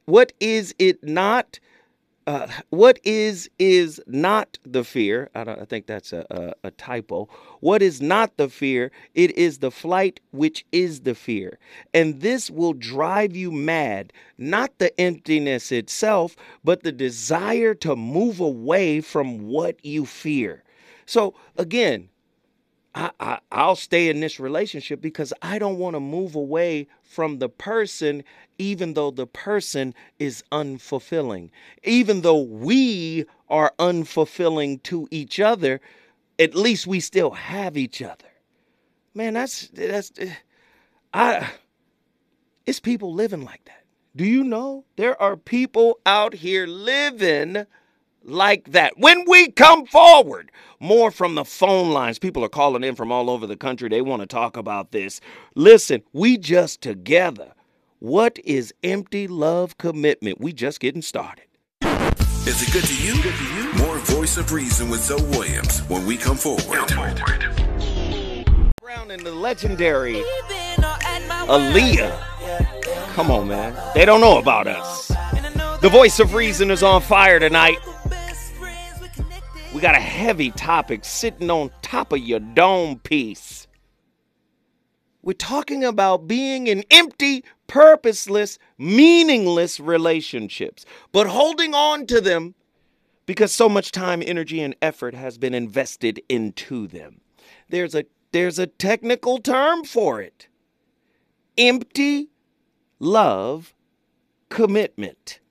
[0.05, 1.59] what is it not?
[2.27, 5.29] Uh, what is is not the fear?
[5.35, 7.29] I, don't, I think that's a, a, a typo.
[7.59, 8.91] What is not the fear?
[9.13, 11.59] It is the flight which is the fear,
[11.93, 14.11] and this will drive you mad.
[14.39, 20.63] Not the emptiness itself, but the desire to move away from what you fear.
[21.05, 22.09] So again,
[22.95, 27.39] I, I I'll stay in this relationship because I don't want to move away from
[27.39, 28.23] the person,
[28.57, 31.49] even though the person is unfulfilling.
[31.83, 35.81] Even though we are unfulfilling to each other,
[36.39, 38.25] at least we still have each other.
[39.13, 40.33] Man, that's that's eh,
[41.13, 41.49] I
[42.65, 43.83] it's people living like that.
[44.15, 47.65] Do you know there are people out here living
[48.25, 48.97] like that.
[48.97, 52.19] When we come forward, more from the phone lines.
[52.19, 53.89] People are calling in from all over the country.
[53.89, 55.21] They want to talk about this.
[55.55, 57.53] Listen, we just together.
[57.99, 60.39] What is empty love commitment?
[60.39, 61.45] We just getting started.
[61.81, 63.21] Is it good to you?
[63.23, 63.73] Good to you?
[63.85, 66.87] More Voice of Reason with Zoe Williams when we come forward.
[68.79, 73.13] Brown and the legendary Even or at my Aaliyah.
[73.13, 73.75] Come on, man.
[73.95, 75.07] They don't know about us.
[75.81, 77.77] The voice of reason is on fire tonight.
[79.75, 83.67] We got a heavy topic sitting on top of your dome piece.
[85.21, 92.55] We're talking about being in empty, purposeless, meaningless relationships, but holding on to them
[93.25, 97.19] because so much time, energy, and effort has been invested into them.
[97.67, 100.47] There's a there's a technical term for it.
[101.57, 102.29] Empty
[102.97, 103.75] love
[104.47, 105.41] commitment.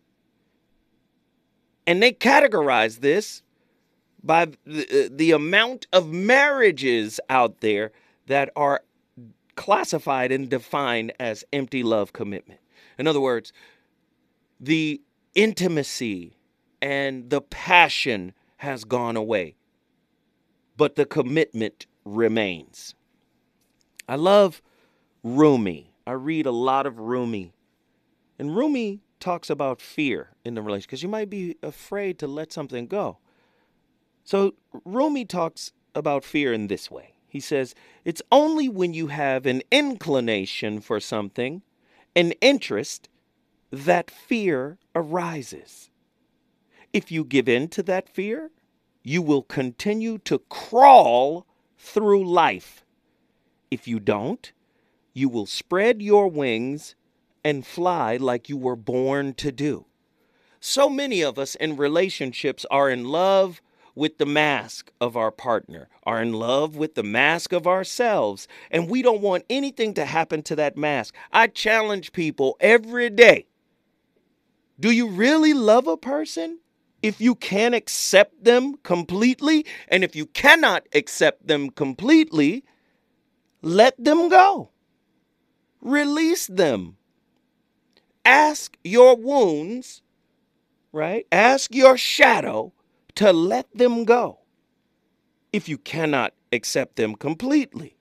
[1.86, 3.42] And they categorize this
[4.24, 7.92] by the, uh, the amount of marriages out there
[8.26, 8.82] that are
[9.54, 12.60] classified and defined as empty love commitment.
[12.98, 13.52] In other words,
[14.58, 15.00] the
[15.34, 16.38] intimacy
[16.80, 19.56] and the passion has gone away,
[20.76, 22.94] but the commitment remains.
[24.08, 24.62] I love
[25.22, 25.92] Rumi.
[26.06, 27.52] I read a lot of Rumi.
[28.38, 32.52] And Rumi talks about fear in the relationship because you might be afraid to let
[32.52, 33.18] something go.
[34.24, 37.14] So Rumi talks about fear in this way.
[37.28, 41.62] He says, It's only when you have an inclination for something,
[42.16, 43.08] an interest,
[43.70, 45.90] that fear arises.
[46.92, 48.50] If you give in to that fear,
[49.02, 52.84] you will continue to crawl through life.
[53.70, 54.52] If you don't,
[55.12, 56.94] you will spread your wings
[57.44, 59.86] and fly like you were born to do.
[60.60, 63.60] So many of us in relationships are in love
[63.94, 68.90] with the mask of our partner, are in love with the mask of ourselves, and
[68.90, 71.14] we don't want anything to happen to that mask.
[71.32, 73.46] I challenge people every day
[74.78, 76.58] do you really love a person?
[77.02, 82.64] If you can't accept them completely, and if you cannot accept them completely,
[83.62, 84.70] let them go.
[85.80, 86.96] Release them.
[88.24, 90.02] Ask your wounds,
[90.92, 91.26] right?
[91.30, 92.72] Ask your shadow
[93.16, 94.38] to let them go
[95.52, 97.96] if you cannot accept them completely.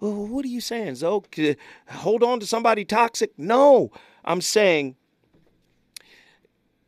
[0.00, 1.56] Well, what are you saying, Zoe?
[1.88, 3.32] Hold on to somebody toxic?
[3.36, 3.90] No,
[4.24, 4.96] I'm saying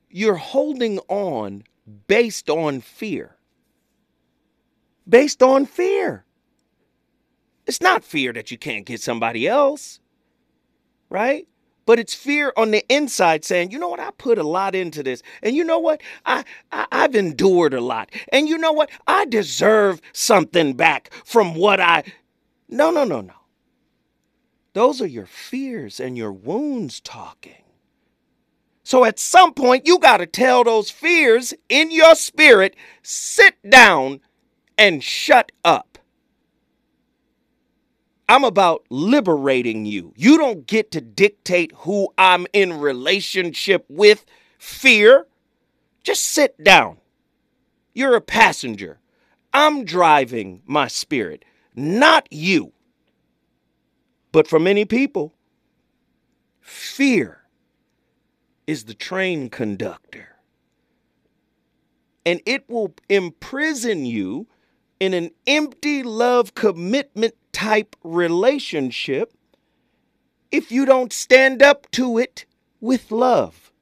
[0.08, 1.64] you're holding on
[2.06, 3.36] based on fear.
[5.08, 6.24] Based on fear.
[7.66, 10.00] It's not fear that you can't get somebody else,
[11.08, 11.46] right?
[11.90, 15.02] But it's fear on the inside saying, you know what, I put a lot into
[15.02, 15.24] this.
[15.42, 16.00] And you know what?
[16.24, 18.12] I, I have endured a lot.
[18.32, 18.90] And you know what?
[19.08, 22.04] I deserve something back from what I
[22.68, 23.34] No, no, no, no.
[24.72, 27.64] Those are your fears and your wounds talking.
[28.84, 34.20] So at some point, you got to tell those fears in your spirit, sit down
[34.78, 35.89] and shut up.
[38.30, 40.12] I'm about liberating you.
[40.16, 44.24] You don't get to dictate who I'm in relationship with.
[44.56, 45.26] Fear.
[46.04, 46.98] Just sit down.
[47.92, 49.00] You're a passenger.
[49.52, 52.70] I'm driving my spirit, not you.
[54.30, 55.34] But for many people,
[56.60, 57.40] fear
[58.68, 60.36] is the train conductor.
[62.24, 64.46] And it will imprison you
[65.00, 69.34] in an empty love commitment type relationship
[70.50, 72.44] if you don't stand up to it
[72.80, 73.72] with love.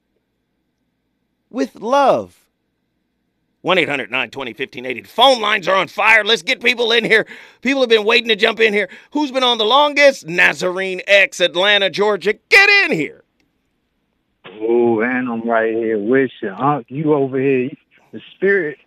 [1.49, 2.39] With love.
[3.61, 5.03] 1 800 920 1580.
[5.03, 6.23] Phone lines are on fire.
[6.23, 7.27] Let's get people in here.
[7.61, 8.89] People have been waiting to jump in here.
[9.11, 10.25] Who's been on the longest?
[10.27, 12.33] Nazarene X, Atlanta, Georgia.
[12.49, 13.23] Get in here.
[14.45, 16.53] Oh, and I'm right here with you.
[16.53, 16.83] Huh?
[16.87, 17.71] You over here.
[18.13, 18.77] The spirit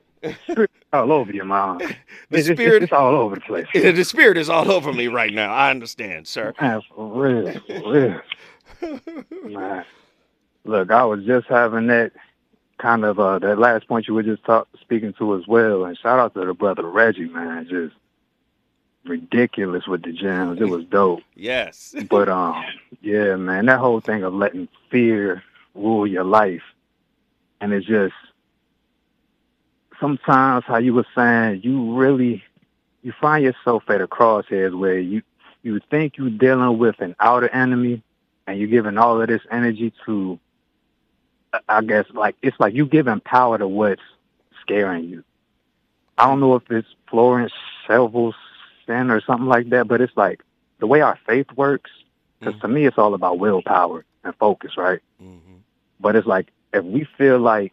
[0.92, 1.78] all over you, mom.
[1.78, 1.96] The
[2.30, 3.66] it's, spirit it's, all over the place.
[3.72, 5.52] The spirit is all over me right now.
[5.52, 6.54] I understand, sir.
[6.60, 9.00] Man, for real, for real.
[9.44, 9.84] Man,
[10.64, 12.12] look, I was just having that
[12.78, 15.96] kind of uh that last point you were just talk, speaking to as well, and
[15.96, 17.94] shout out to the brother Reggie, man, just
[19.04, 20.60] ridiculous with the gems.
[20.60, 21.22] It was dope.
[21.36, 21.94] yes.
[22.08, 22.64] but um,
[23.00, 25.42] yeah, man, that whole thing of letting fear
[25.74, 26.62] rule your life,
[27.60, 28.14] and it's just
[30.02, 32.42] sometimes how you were saying you really
[33.02, 35.22] you find yourself at a crosshairs where you
[35.62, 38.02] you think you're dealing with an outer enemy
[38.46, 40.38] and you're giving all of this energy to
[41.68, 44.02] I guess like it's like you giving power to what's
[44.60, 45.24] scaring you.
[46.18, 47.52] I don't know if it's Florence
[47.84, 48.34] Scovel
[48.86, 50.42] Shinn or something like that, but it's like
[50.78, 51.90] the way our faith works.
[52.38, 52.66] Because mm-hmm.
[52.66, 55.00] to me, it's all about willpower and focus, right?
[55.22, 55.56] Mm-hmm.
[56.00, 57.72] But it's like if we feel like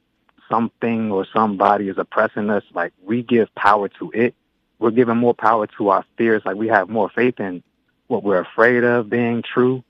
[0.49, 4.35] something or somebody is oppressing us, like we give power to it.
[4.79, 6.41] We're giving more power to our fears.
[6.45, 7.63] Like we have more faith in
[8.07, 9.83] what we're afraid of being true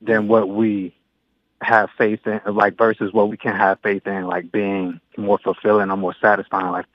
[0.00, 0.94] than what we
[1.60, 5.90] have faith in, like versus what we can have faith in, like being more fulfilling
[5.90, 6.86] or more satisfying, like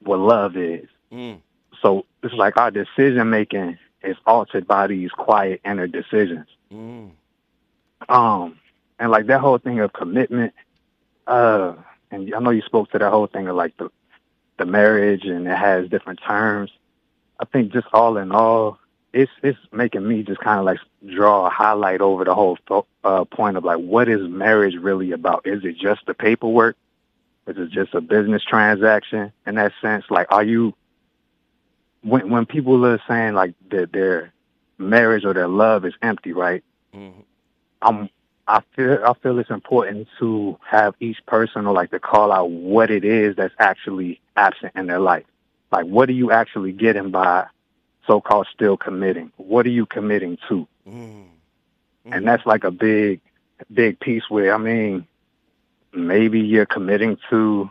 [0.00, 0.88] what love is.
[1.12, 1.40] Mm.
[1.80, 6.46] So it's like our decision making is altered by these quiet inner decisions.
[6.72, 7.10] Mm.
[8.08, 8.58] Um,
[8.98, 10.52] and like that whole thing of commitment,
[11.26, 11.74] uh,
[12.10, 13.90] and I know you spoke to that whole thing of like the
[14.58, 16.70] the marriage and it has different terms.
[17.40, 18.78] I think just all in all,
[19.12, 22.58] it's it's making me just kind of like draw a highlight over the whole
[23.04, 25.46] uh, point of like what is marriage really about?
[25.46, 26.76] Is it just the paperwork?
[27.46, 29.32] Is it just a business transaction?
[29.46, 30.74] In that sense, like are you
[32.02, 34.32] when when people are saying like that their
[34.78, 36.62] marriage or their love is empty, right?
[36.94, 37.20] Mm-hmm.
[37.82, 38.08] I'm
[38.46, 42.50] I feel I feel it's important to have each person or like to call out
[42.50, 45.24] what it is that's actually absent in their life.
[45.72, 47.46] Like what are you actually getting by
[48.06, 49.32] so-called still committing?
[49.38, 50.68] What are you committing to?
[50.86, 51.26] Mm.
[52.04, 53.22] And that's like a big,
[53.72, 55.06] big piece where, I mean,
[55.94, 57.70] maybe you're committing to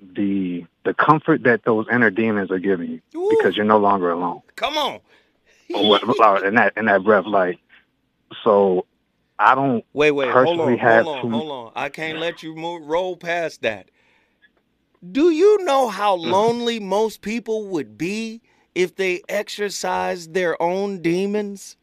[0.00, 3.36] the the comfort that those inner demons are giving you Ooh.
[3.36, 4.40] because you're no longer alone.
[4.56, 5.00] Come on.
[5.74, 7.58] Or what, or in that in that breath, like
[8.42, 8.86] so.
[9.38, 11.72] I don't Wait, wait, hold personally on, hold on, to- hold on.
[11.76, 13.90] I can't let you move, roll past that.
[15.12, 16.30] Do you know how Mm.
[16.30, 18.40] lonely most people would be
[18.74, 21.76] if they exercised their own demons?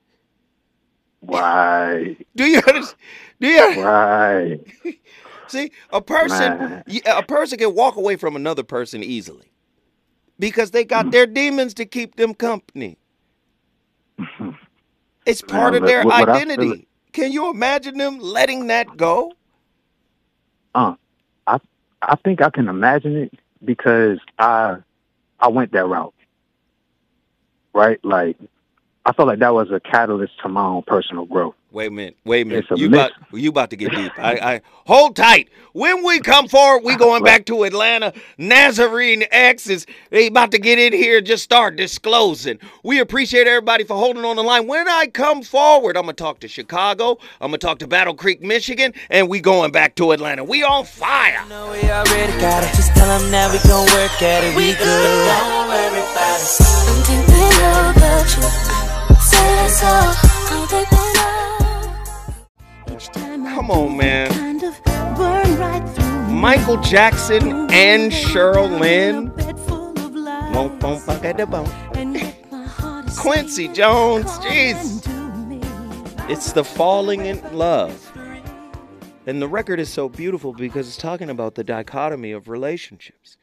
[1.21, 2.17] Why?
[2.35, 2.97] Do you understand?
[3.39, 4.59] Do you right.
[5.47, 6.83] see a person?
[7.05, 9.51] A person can walk away from another person easily
[10.39, 10.89] because they Mm.
[10.89, 12.97] got their demons to keep them company.
[15.25, 16.87] It's part Man, of their what- what I feel- identity.
[17.15, 19.31] Can you imagine them letting that go?
[20.75, 20.95] Uh,
[21.47, 21.59] I
[22.01, 24.79] I think I can imagine it because I
[25.39, 26.13] I went that route.
[27.73, 28.03] Right?
[28.03, 28.35] Like
[29.05, 31.55] I felt like that was a catalyst to my own personal growth.
[31.75, 32.15] Wait a minute.
[32.23, 32.65] Wait a minute.
[32.71, 34.13] A You about you about to get deep.
[34.17, 35.49] I, I hold tight.
[35.73, 38.13] When we come forward, we going back to Atlanta.
[38.37, 41.17] Nazarene X is they about to get in here.
[41.17, 42.59] and Just start disclosing.
[42.81, 44.67] We appreciate everybody for holding on the line.
[44.67, 47.17] When I come forward, I'm gonna talk to Chicago.
[47.41, 50.45] I'm gonna talk to Battle Creek, Michigan, and we going back to Atlanta.
[50.45, 51.45] We on fire.
[51.49, 52.73] know we already got it.
[52.73, 54.55] Just tell them now we gon' work at it.
[54.55, 54.79] We good.
[54.79, 56.61] Don't worry about it.
[56.61, 59.21] I think they know the truth.
[59.21, 60.35] Say that's all.
[60.77, 61.34] I
[62.87, 64.29] Come on, man.
[64.31, 66.33] Kind of burn right through.
[66.33, 69.29] Michael Jackson and Cheryl Lynn.
[69.29, 69.93] Bed full.
[70.53, 71.69] Won't, won't, fuck at the bone.
[71.95, 75.01] And yet my heart is Quincy Jones, jeez.
[76.29, 78.11] It's the falling in love.
[79.27, 83.37] And the record is so beautiful because it's talking about the dichotomy of relationships.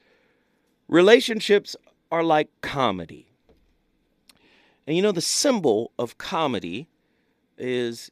[0.88, 1.76] Relationships
[2.10, 3.28] are like comedy.
[4.86, 6.88] And you know, the symbol of comedy
[7.58, 8.10] is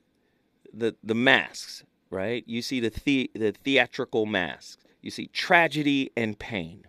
[0.73, 2.45] the, the masks, right?
[2.47, 6.87] You see the, the, the theatrical masks, you see tragedy and pain.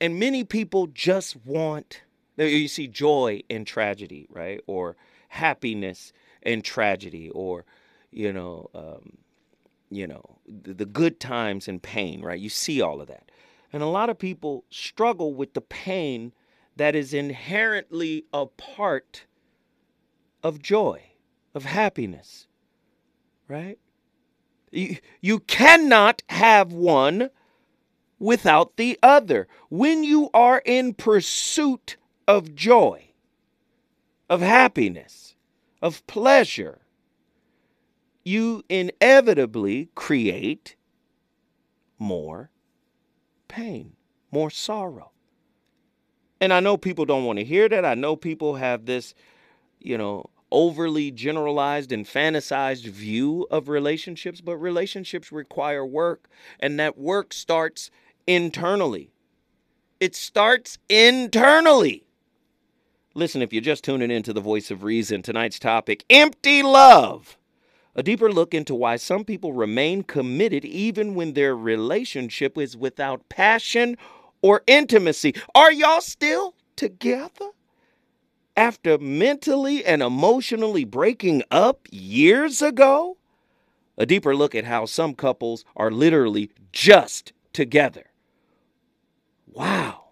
[0.00, 2.02] And many people just want,
[2.36, 4.60] you see joy and tragedy, right?
[4.66, 4.96] Or
[5.28, 7.64] happiness and tragedy, or,
[8.10, 9.18] you know, um,
[9.90, 12.40] you know, the, the good times and pain, right?
[12.40, 13.30] You see all of that.
[13.72, 16.32] And a lot of people struggle with the pain
[16.76, 19.24] that is inherently a part
[20.42, 21.02] of joy,
[21.54, 22.46] of happiness,
[23.48, 23.78] right?
[24.70, 27.30] You, you cannot have one
[28.18, 29.48] without the other.
[29.68, 31.96] When you are in pursuit
[32.26, 33.10] of joy,
[34.30, 35.34] of happiness,
[35.82, 36.80] of pleasure,
[38.24, 40.76] you inevitably create
[41.98, 42.50] more
[43.48, 43.92] pain,
[44.30, 45.10] more sorrow.
[46.40, 47.84] And I know people don't want to hear that.
[47.84, 49.14] I know people have this,
[49.78, 56.28] you know, overly generalized and fantasized view of relationships, but relationships require work,
[56.60, 57.90] and that work starts
[58.26, 59.10] internally.
[59.98, 62.04] It starts internally.
[63.14, 67.36] Listen, if you're just tuning into the voice of reason, tonight's topic empty love.
[67.94, 73.28] A deeper look into why some people remain committed even when their relationship is without
[73.28, 73.98] passion
[74.40, 75.34] or intimacy.
[75.54, 77.50] Are y'all still together?
[78.56, 83.16] After mentally and emotionally breaking up years ago?
[83.96, 88.10] A deeper look at how some couples are literally just together.
[89.46, 90.04] Wow.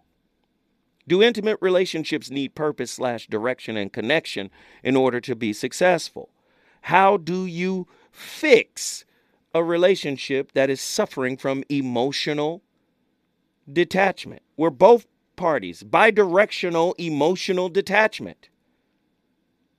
[1.07, 4.51] Do intimate relationships need purpose slash direction and connection
[4.83, 6.31] in order to be successful?
[6.83, 9.05] How do you fix
[9.53, 12.63] a relationship that is suffering from emotional
[13.71, 14.43] detachment?
[14.57, 15.07] Where both
[15.41, 18.51] parties, bidirectional emotional detachment.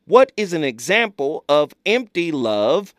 [0.05, 2.95] What is an example of empty love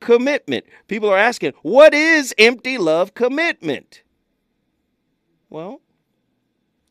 [0.00, 0.64] commitment?
[0.88, 4.02] People are asking, what is empty love commitment?
[5.50, 5.82] Well,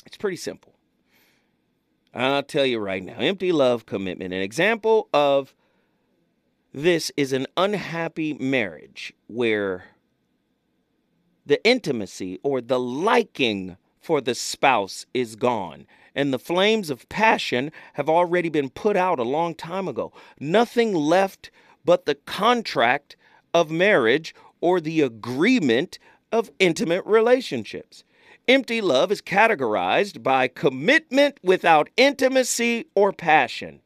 [0.06, 0.76] it's pretty simple.
[2.14, 4.32] I'll tell you right now empty love commitment.
[4.32, 5.56] An example of
[6.72, 9.86] this is an unhappy marriage where
[11.48, 15.88] the intimacy or the liking for the spouse is gone.
[16.14, 20.14] And the flames of passion have already been put out a long time ago.
[20.40, 21.50] Nothing left
[21.84, 23.18] but the contract
[23.54, 25.98] of marriage or the agreement
[26.32, 28.04] of intimate relationships.
[28.48, 33.82] Empty love is categorized by commitment without intimacy or passion.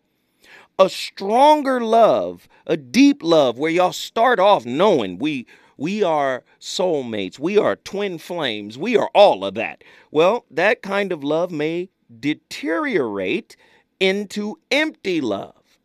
[0.77, 5.47] A stronger love, a deep love where y'all start off knowing we
[5.79, 9.81] we are soulmates, we are twin flames, we are all of that.
[10.11, 13.55] Well, that kind of love may deteriorate
[13.99, 15.79] into empty love.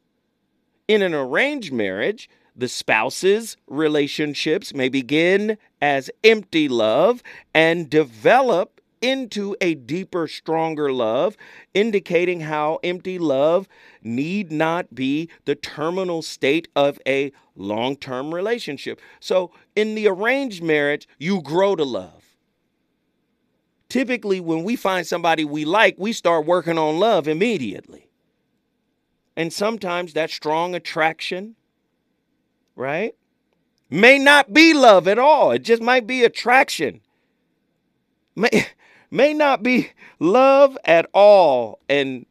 [0.88, 7.22] In an arranged marriage, the spouses' relationships may begin as empty love
[7.55, 8.74] and develop
[9.05, 11.36] into a deeper, stronger love,
[11.74, 13.68] indicating how empty love
[14.02, 18.98] need not be the terminal state of a long term relationship.
[19.20, 22.24] So, in the arranged marriage, you grow to love.
[23.90, 28.09] Typically, when we find somebody we like, we start working on love immediately.
[29.36, 31.57] And sometimes that strong attraction,
[32.74, 33.14] right,
[33.90, 35.50] may not be love at all.
[35.50, 37.02] It just might be attraction.
[38.34, 38.66] May,
[39.15, 41.79] may not be love at all.
[41.89, 42.27] And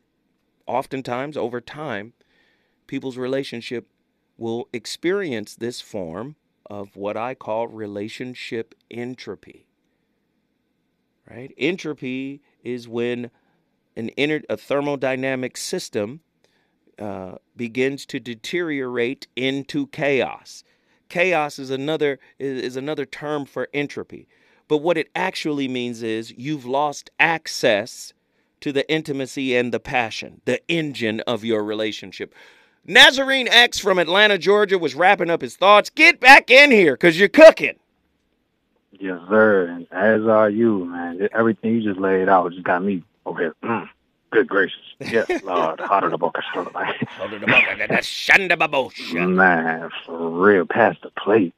[0.67, 2.13] oftentimes, over time,
[2.87, 3.87] people's relationship
[4.37, 9.65] will experience this form of what I call relationship entropy.
[11.29, 11.53] Right?
[11.57, 13.31] Entropy is when
[13.95, 16.19] an inner, a thermodynamic system
[16.99, 20.65] uh, begins to deteriorate into chaos.
[21.07, 24.27] Chaos is another is another term for entropy.
[24.67, 28.13] But what it actually means is you've lost access
[28.61, 32.33] to the intimacy and the passion, the engine of your relationship.
[32.85, 35.89] Nazarene X from Atlanta, Georgia was wrapping up his thoughts.
[35.89, 37.75] Get back in here because you're cooking.
[38.91, 39.67] Yes, sir.
[39.67, 41.27] And as are you, man.
[41.33, 43.49] Everything you just laid out just got me okay.
[43.63, 43.89] Mm,
[44.31, 44.79] good gracious.
[44.99, 45.79] Yes, Lord.
[45.79, 46.37] Harder the book.
[49.35, 51.53] Man, for real, past the plate.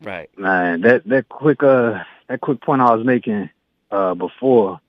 [0.00, 0.30] Right.
[0.38, 3.50] Man, that that quick uh that quick point I was making
[3.90, 4.80] uh before,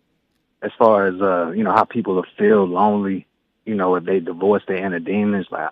[0.62, 3.28] as far as uh you know how people feel lonely,
[3.66, 5.70] you know if they divorce their inner demons, like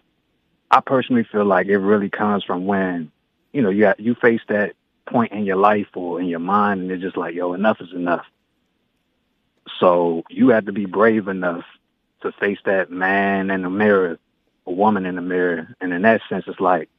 [0.71, 3.11] I personally feel like it really comes from when
[3.53, 4.73] you know you got, you face that
[5.05, 7.93] point in your life or in your mind, and it's just like yo, enough is
[7.93, 8.25] enough.
[9.79, 11.65] So you have to be brave enough
[12.21, 14.17] to face that man in the mirror,
[14.65, 16.89] a woman in the mirror, and in that sense, it's like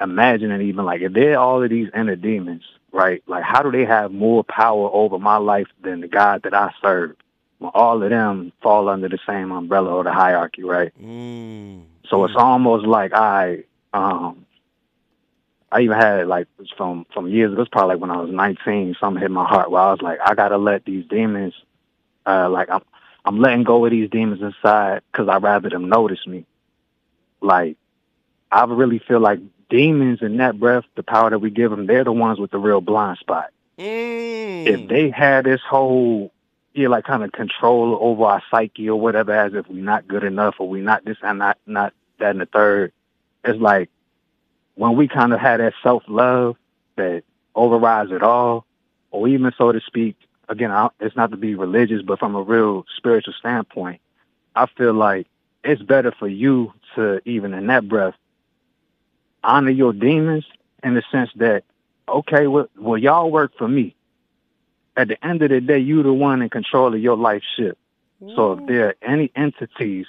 [0.00, 2.62] imagining even like if they're all of these inner demons,
[2.94, 3.22] right?
[3.26, 6.72] Like how do they have more power over my life than the God that I
[6.80, 7.16] serve?
[7.58, 10.92] Well, all of them fall under the same umbrella or the hierarchy, right?
[11.02, 11.84] Mm.
[12.08, 14.46] So it's almost like I um
[15.72, 18.94] I even had like from from years ago, it's probably like when I was nineteen,
[19.00, 21.54] something hit my heart where I was like, I gotta let these demons
[22.26, 22.82] uh like I'm
[23.24, 26.46] I'm letting go of these demons inside because I rather them notice me.
[27.40, 27.76] Like
[28.52, 32.04] I really feel like demons in that breath, the power that we give them, they're
[32.04, 33.50] the ones with the real blind spot.
[33.78, 34.66] Mm.
[34.66, 36.32] If they had this whole,
[36.74, 40.24] yeah, like kind of control over our psyche or whatever, as if we're not good
[40.24, 42.92] enough or we're not this and not not that and the third,
[43.44, 43.90] it's like
[44.76, 46.56] when we kind of had that self love
[46.96, 48.64] that overrides it all,
[49.10, 50.16] or even so to speak.
[50.48, 54.00] Again, I, it's not to be religious, but from a real spiritual standpoint,
[54.54, 55.26] I feel like
[55.64, 58.14] it's better for you to even in that breath
[59.44, 60.44] honor your demons
[60.82, 61.64] in the sense that,
[62.08, 63.94] okay, well, well, y'all work for me.
[64.96, 67.78] At the end of the day, you're the one in control of your life ship.
[68.36, 70.06] So if there are any entities,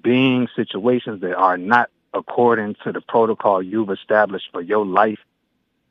[0.00, 5.18] being situations that are not according to the protocol you've established for your life,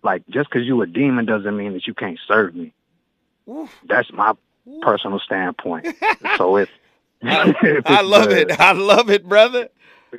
[0.03, 2.73] like just because you a demon doesn't mean that you can't serve me.
[3.47, 3.69] Oof.
[3.87, 4.33] That's my
[4.81, 5.87] personal standpoint.
[6.37, 6.69] so if,
[7.23, 8.59] I, if I love uh, it.
[8.59, 9.69] I love it, brother.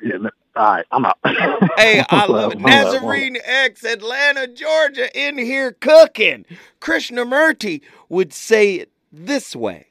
[0.03, 0.17] Yeah,
[0.57, 1.19] all right, I'm out.
[1.77, 2.61] Hey, I love it.
[2.61, 6.45] Nazarene X, Atlanta, Georgia, in here cooking.
[6.81, 9.89] Krishnamurti would say it this way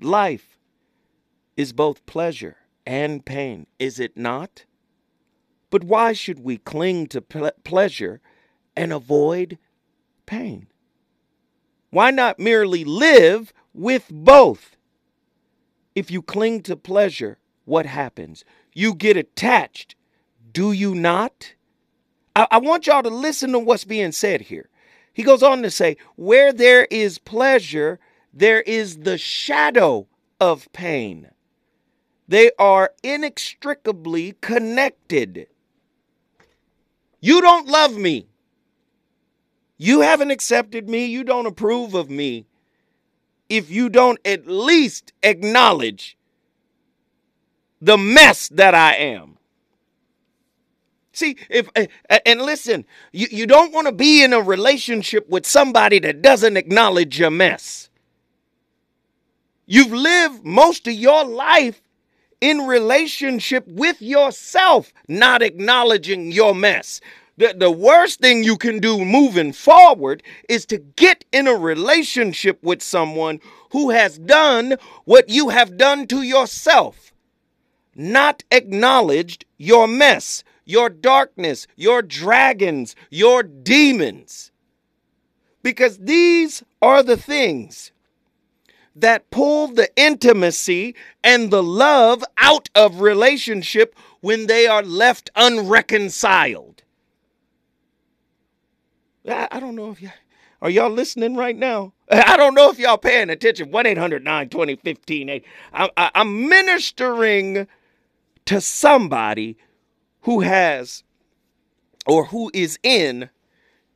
[0.00, 0.58] Life
[1.56, 2.56] is both pleasure
[2.86, 4.64] and pain, is it not?
[5.70, 8.20] But why should we cling to ple- pleasure
[8.76, 9.58] and avoid
[10.26, 10.68] pain?
[11.90, 14.76] Why not merely live with both?
[15.94, 18.44] If you cling to pleasure, what happens?
[18.74, 19.94] you get attached,
[20.52, 21.54] do you not?
[22.36, 24.68] I, I want y'all to listen to what's being said here.
[25.12, 28.00] He goes on to say, Where there is pleasure,
[28.32, 30.08] there is the shadow
[30.40, 31.30] of pain.
[32.26, 35.46] They are inextricably connected.
[37.20, 38.26] You don't love me.
[39.76, 41.06] You haven't accepted me.
[41.06, 42.46] You don't approve of me.
[43.48, 46.16] If you don't at least acknowledge
[47.84, 49.38] the mess that I am.
[51.12, 55.28] See, if eh, eh, and listen, you, you don't want to be in a relationship
[55.28, 57.88] with somebody that doesn't acknowledge your mess.
[59.66, 61.80] You've lived most of your life
[62.40, 67.00] in relationship with yourself, not acknowledging your mess.
[67.36, 72.62] The, the worst thing you can do moving forward is to get in a relationship
[72.62, 77.13] with someone who has done what you have done to yourself,
[77.94, 84.50] not acknowledged your mess, your darkness, your dragons, your demons.
[85.62, 87.92] Because these are the things
[88.96, 96.82] that pull the intimacy and the love out of relationship when they are left unreconciled.
[99.28, 100.10] I, don't know if you
[100.60, 101.94] are y'all listening right now.
[102.10, 103.70] I don't know if y'all paying attention.
[103.70, 105.40] 1 800 920 15
[105.72, 107.66] I'm ministering
[108.46, 109.56] to somebody
[110.22, 111.04] who has
[112.06, 113.30] or who is in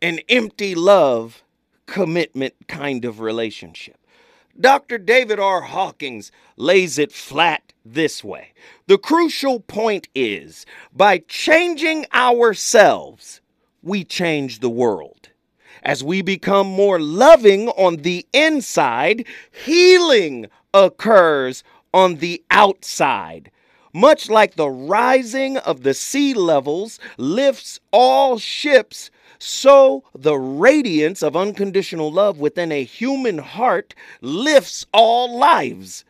[0.01, 1.43] an empty love
[1.87, 3.97] commitment kind of relationship.
[4.61, 4.99] Dr.
[4.99, 5.61] David R.
[5.61, 8.53] Hawkins lays it flat this way.
[8.87, 13.41] The crucial point is by changing ourselves,
[13.83, 15.29] we change the world.
[15.83, 19.27] As we become more loving on the inside,
[19.65, 21.63] healing occurs
[21.95, 23.51] on the outside.
[23.93, 31.37] Much like the rising of the sea levels lifts all ships so the radiance of
[31.37, 36.05] unconditional love within a human heart lifts all lives.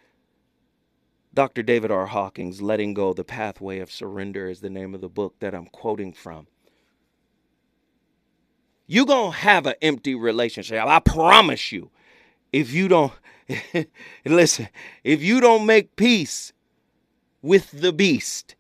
[1.35, 1.63] Dr.
[1.63, 2.07] David R.
[2.07, 5.67] Hawkins, Letting Go the Pathway of Surrender, is the name of the book that I'm
[5.67, 6.47] quoting from.
[8.87, 10.83] You're going to have an empty relationship.
[10.85, 11.91] I promise you.
[12.51, 13.13] If you don't,
[14.25, 14.69] listen,
[15.05, 16.55] if you don't make peace
[17.43, 18.55] with the beast,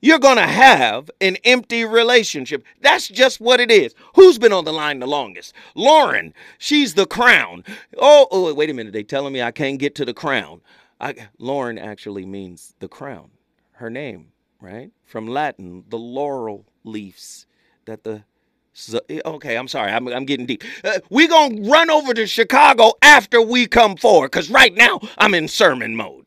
[0.00, 2.64] you're going to have an empty relationship.
[2.80, 3.94] That's just what it is.
[4.14, 5.52] Who's been on the line the longest?
[5.74, 6.34] Lauren.
[6.58, 7.64] She's the crown.
[7.98, 8.92] Oh, oh wait a minute.
[8.92, 10.60] They telling me I can't get to the crown.
[11.00, 13.30] I, Lauren actually means the crown.
[13.72, 14.28] Her name,
[14.60, 14.90] right?
[15.04, 17.46] From Latin, the laurel leaves
[17.84, 18.24] that the
[19.24, 19.90] okay, I'm sorry.
[19.90, 20.62] I'm, I'm getting deep.
[20.84, 25.00] Uh, we going to run over to Chicago after we come forward because right now
[25.18, 26.26] I'm in sermon mode.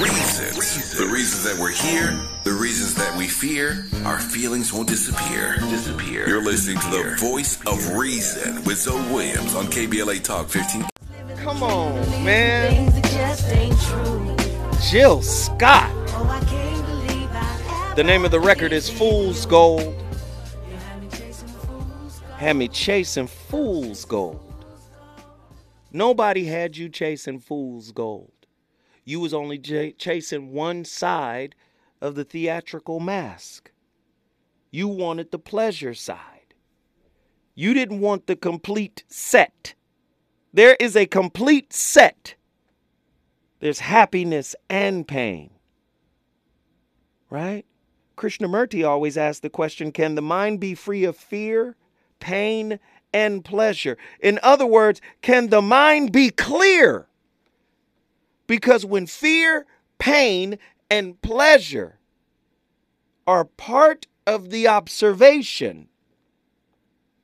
[0.00, 0.96] Reasons.
[0.96, 5.58] The reasons that we're here, the reasons that we fear, our feelings won't disappear.
[5.58, 6.26] Disappear.
[6.26, 10.86] You're listening to the voice of reason with Zoe Williams on KBLA Talk 15.
[11.36, 11.94] Come on,
[12.24, 12.90] man.
[14.90, 15.94] Jill Scott.
[17.94, 20.02] The name of the record is Fool's Gold.
[22.38, 24.40] Had me chasing fool's gold.
[25.92, 28.39] Nobody had you chasing fool's gold
[29.04, 31.54] you was only j- chasing one side
[32.00, 33.70] of the theatrical mask.
[34.70, 36.54] You wanted the pleasure side.
[37.54, 39.74] You didn't want the complete set.
[40.52, 42.34] There is a complete set.
[43.60, 45.50] There's happiness and pain.
[47.28, 47.66] Right?
[48.16, 51.76] Krishnamurti always asked the question can the mind be free of fear,
[52.18, 52.78] pain,
[53.12, 53.96] and pleasure?
[54.20, 57.09] In other words, can the mind be clear?
[58.50, 59.64] Because when fear,
[60.00, 60.58] pain,
[60.90, 62.00] and pleasure
[63.24, 65.86] are part of the observation,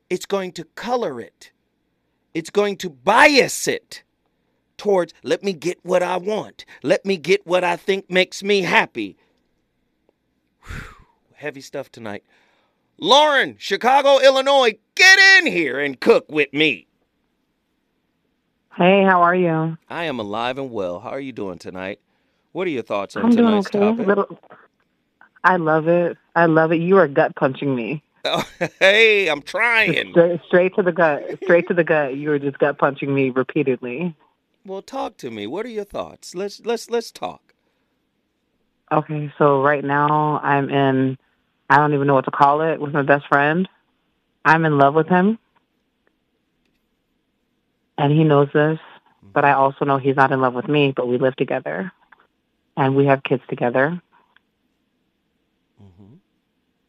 [0.08, 1.50] it's going to color it.
[2.32, 4.04] It's going to bias it
[4.76, 6.64] towards let me get what I want.
[6.84, 9.16] Let me get what I think makes me happy.
[10.62, 12.22] Whew, heavy stuff tonight.
[12.98, 16.85] Lauren, Chicago, Illinois, get in here and cook with me.
[18.76, 19.78] Hey, how are you?
[19.88, 21.00] I am alive and well.
[21.00, 21.98] How are you doing tonight?
[22.52, 23.78] What are your thoughts on I'm doing okay.
[23.78, 24.06] topic?
[24.06, 24.38] Little,
[25.42, 26.18] I love it.
[26.34, 26.76] I love it.
[26.76, 28.02] You are gut punching me.
[28.28, 28.44] Oh,
[28.80, 30.10] hey, I'm trying.
[30.10, 31.22] Straight, straight to the gut.
[31.44, 32.16] Straight to the gut.
[32.16, 34.16] You were just gut punching me repeatedly.
[34.64, 35.46] Well, talk to me.
[35.46, 36.34] What are your thoughts?
[36.34, 37.54] Let's let's let's talk.
[38.90, 41.18] Okay, so right now I'm in.
[41.70, 42.80] I don't even know what to call it.
[42.80, 43.68] With my best friend,
[44.44, 45.38] I'm in love with him,
[47.98, 48.78] and he knows this.
[49.22, 50.92] But I also know he's not in love with me.
[50.94, 51.92] But we live together,
[52.76, 54.00] and we have kids together.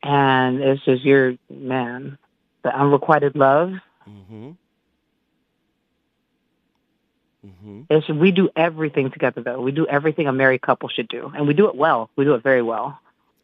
[0.07, 2.17] and it's just your man,
[2.63, 3.73] the unrequited love.
[4.07, 4.51] Mm-hmm.
[7.45, 7.81] Mm-hmm.
[7.89, 9.61] It's we do everything together though.
[9.61, 12.09] We do everything a married couple should do, and we do it well.
[12.15, 12.99] We do it very well.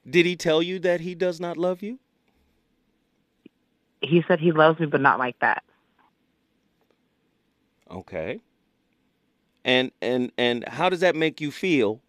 [0.10, 2.00] Did he tell you that he does not love you?
[4.02, 5.64] He said he loves me, but not like that.
[7.94, 8.40] Okay.
[9.64, 12.02] And and and how does that make you feel?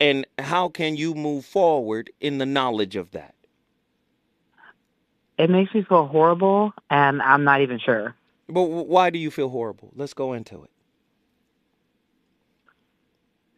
[0.00, 3.34] And how can you move forward in the knowledge of that?
[5.38, 8.14] It makes me feel horrible, and I'm not even sure.
[8.48, 9.92] But why do you feel horrible?
[9.94, 10.70] Let's go into it.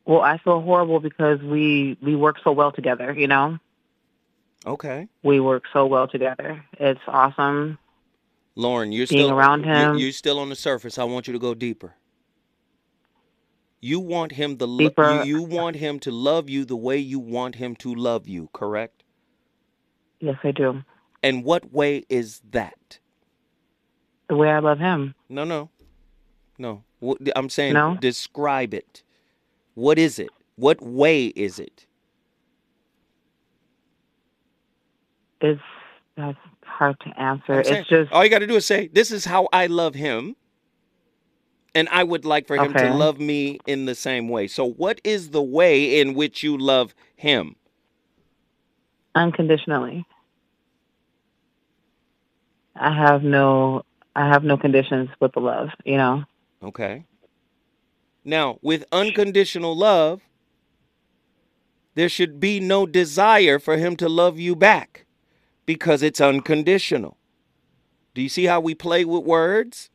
[0.05, 3.12] Well, I feel horrible because we we work so well together.
[3.12, 3.59] You know,
[4.66, 5.09] Okay.
[5.22, 6.64] we work so well together.
[6.78, 7.78] It's awesome.
[8.61, 9.96] Lauren, you're Being still around him.
[9.96, 10.98] You're, still on the surface.
[10.98, 11.94] I want you to go deeper.
[13.80, 17.18] You want him to lo- you, you want him to love you the way you
[17.18, 19.02] want him to love you, correct?
[20.20, 20.82] Yes, I do.
[21.22, 22.98] And what way is that?
[24.28, 25.14] The way I love him.
[25.30, 25.70] No, no.
[26.58, 26.84] No.
[26.98, 27.96] What, I'm saying No?
[27.98, 29.02] describe it.
[29.74, 30.28] What is it?
[30.56, 31.86] What way is it?
[35.40, 35.61] It's
[36.18, 36.36] that's
[36.80, 37.60] hard to answer.
[37.60, 40.34] It's just all you got to do is say, "This is how I love him."
[41.72, 44.48] And I would like for him to love me in the same way.
[44.48, 47.54] So, what is the way in which you love him?
[49.14, 50.06] unconditionally.
[52.76, 53.82] I have no
[54.16, 56.24] I have no conditions with the love, you know.
[56.62, 57.04] Okay.
[58.24, 60.20] Now, with unconditional love,
[61.94, 65.06] there should be no desire for him to love you back
[65.74, 67.16] because it's unconditional.
[68.14, 69.88] Do you see how we play with words?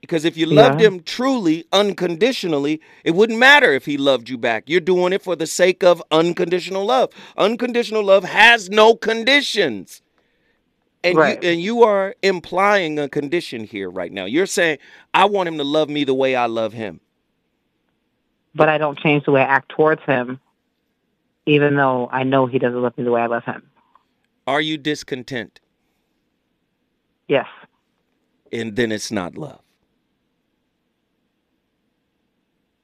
[0.00, 0.86] Because if you loved Yeah.
[0.86, 4.62] him truly, unconditionally, it wouldn't matter if he loved you back.
[4.68, 7.10] You're doing it for the sake of unconditional love.
[7.36, 10.00] Unconditional love has no conditions.
[11.02, 11.42] And Right.
[11.42, 14.26] you and you are implying a condition here right now.
[14.26, 14.78] You're saying,
[15.12, 17.00] I want him to love me the way I love him.
[18.54, 20.38] But I don't change the way I act towards him
[21.46, 23.69] even though I know he doesn't love me the way I love him.
[24.50, 25.60] Are you discontent?
[27.28, 27.46] Yes.
[28.50, 29.60] And then it's not love.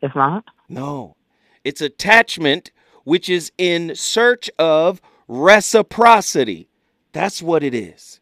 [0.00, 0.44] It's not?
[0.68, 1.16] No.
[1.64, 2.70] It's attachment
[3.02, 6.68] which is in search of reciprocity.
[7.10, 8.20] That's what it is.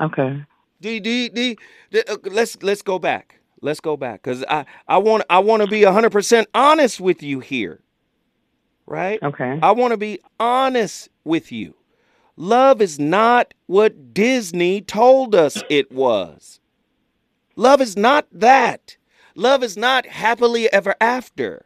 [0.00, 0.44] Okay.
[0.80, 1.58] D, D, D,
[2.22, 3.40] let's let's go back.
[3.60, 7.40] Let's go back cuz I I want I want to be 100% honest with you
[7.40, 7.82] here.
[8.92, 9.22] Right?
[9.22, 9.58] Okay.
[9.62, 11.74] I want to be honest with you.
[12.36, 16.60] Love is not what Disney told us it was.
[17.56, 18.98] Love is not that.
[19.34, 21.64] Love is not happily ever after.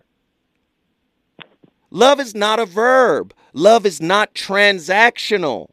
[1.90, 3.34] Love is not a verb.
[3.52, 5.70] Love is not transactional.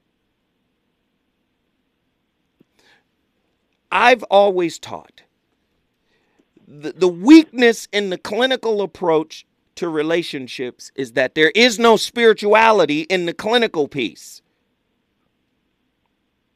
[3.91, 5.21] I've always taught
[6.67, 9.45] the, the weakness in the clinical approach
[9.75, 14.41] to relationships is that there is no spirituality in the clinical piece.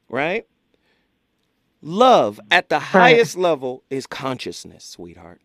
[0.10, 0.46] Right?
[1.82, 5.42] Love at the highest level is consciousness, sweetheart.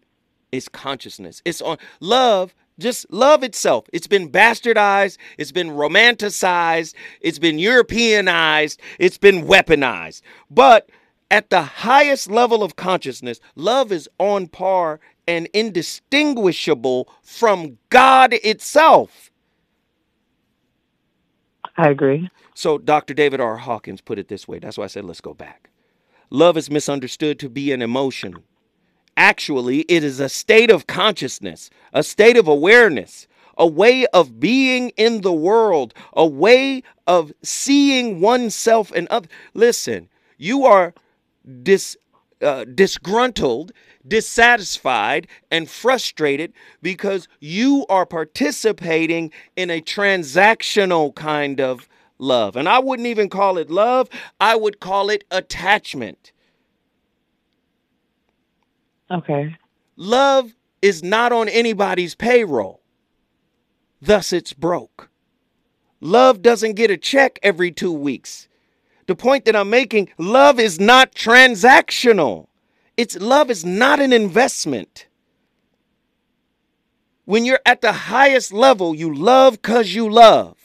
[0.50, 1.42] It's consciousness.
[1.44, 3.86] It's on love, just love itself.
[3.92, 10.22] It's been bastardized, it's been romanticized, it's been Europeanized, it's been weaponized.
[10.50, 10.88] But
[11.30, 19.30] at the highest level of consciousness, love is on par and indistinguishable from God itself.
[21.76, 22.30] I agree.
[22.54, 23.14] So Dr.
[23.14, 23.56] David R.
[23.56, 24.58] Hawkins put it this way.
[24.58, 25.70] That's why I said let's go back.
[26.30, 28.42] Love is misunderstood to be an emotion.
[29.16, 33.26] Actually, it is a state of consciousness, a state of awareness,
[33.58, 39.28] a way of being in the world, a way of seeing oneself and other.
[39.52, 40.08] Listen,
[40.38, 40.94] you are
[41.62, 41.96] dis,
[42.42, 43.72] uh, disgruntled,
[44.06, 51.88] dissatisfied, and frustrated because you are participating in a transactional kind of
[52.18, 52.56] love.
[52.56, 54.08] And I wouldn't even call it love,
[54.40, 56.32] I would call it attachment.
[59.10, 59.56] Okay.
[59.96, 62.82] Love is not on anybody's payroll,
[64.00, 65.10] thus, it's broke.
[66.00, 68.48] Love doesn't get a check every two weeks.
[69.12, 72.46] The point that I'm making love is not transactional.
[72.96, 75.06] It's love is not an investment.
[77.26, 80.56] When you're at the highest level, you love because you love.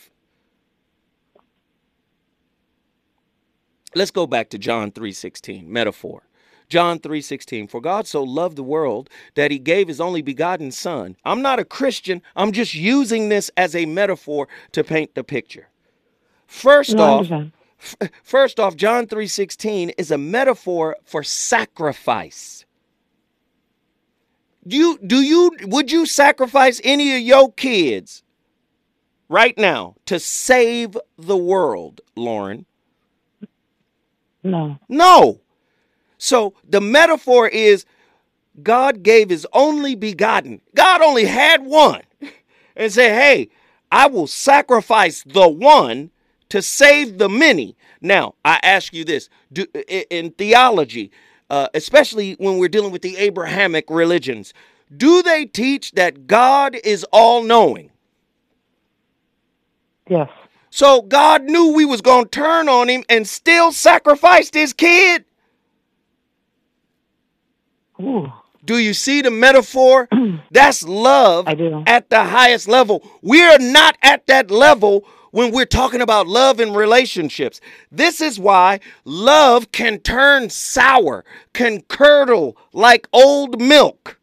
[3.93, 6.24] Let's go back to John 3:16, metaphor.
[6.70, 11.18] John 3:16 For God so loved the world that he gave his only begotten son.
[11.26, 12.22] I'm not a Christian.
[12.34, 15.68] I'm just using this as a metaphor to paint the picture.
[16.48, 17.30] First No, off,
[18.23, 22.65] first off John 3:16 is a metaphor for sacrifice.
[24.67, 28.23] Do you do you would you sacrifice any of your kids
[29.30, 32.65] right now to save the world, Lauren?
[34.43, 34.80] No.
[34.89, 35.41] No.
[36.17, 37.86] So the metaphor is
[38.63, 40.61] God gave his only begotten.
[40.75, 42.01] God only had one.
[42.75, 43.49] And said, hey,
[43.91, 46.11] I will sacrifice the one
[46.50, 47.76] to save the many.
[48.02, 49.66] Now, I ask you this do,
[50.10, 51.12] in theology,
[51.50, 54.54] uh, especially when we're dealing with the Abrahamic religions,
[54.95, 57.91] do they teach that God is all knowing?
[60.10, 60.30] Yes.
[60.70, 65.26] So God knew we was going to turn on him and still sacrificed his kid?
[68.02, 68.32] Ooh.
[68.64, 70.08] Do you see the metaphor?
[70.52, 73.02] That's love at the highest level.
[73.22, 77.61] We're not at that level when we're talking about love and relationships.
[77.91, 84.19] This is why love can turn sour, can curdle like old milk.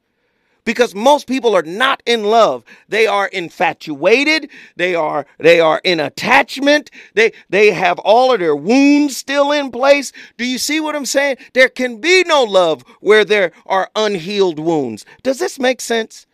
[0.64, 2.64] Because most people are not in love.
[2.88, 4.48] They are infatuated.
[4.76, 6.90] They are they are in attachment.
[7.12, 10.10] They they have all of their wounds still in place.
[10.38, 11.36] Do you see what I'm saying?
[11.52, 15.04] There can be no love where there are unhealed wounds.
[15.22, 16.26] Does this make sense?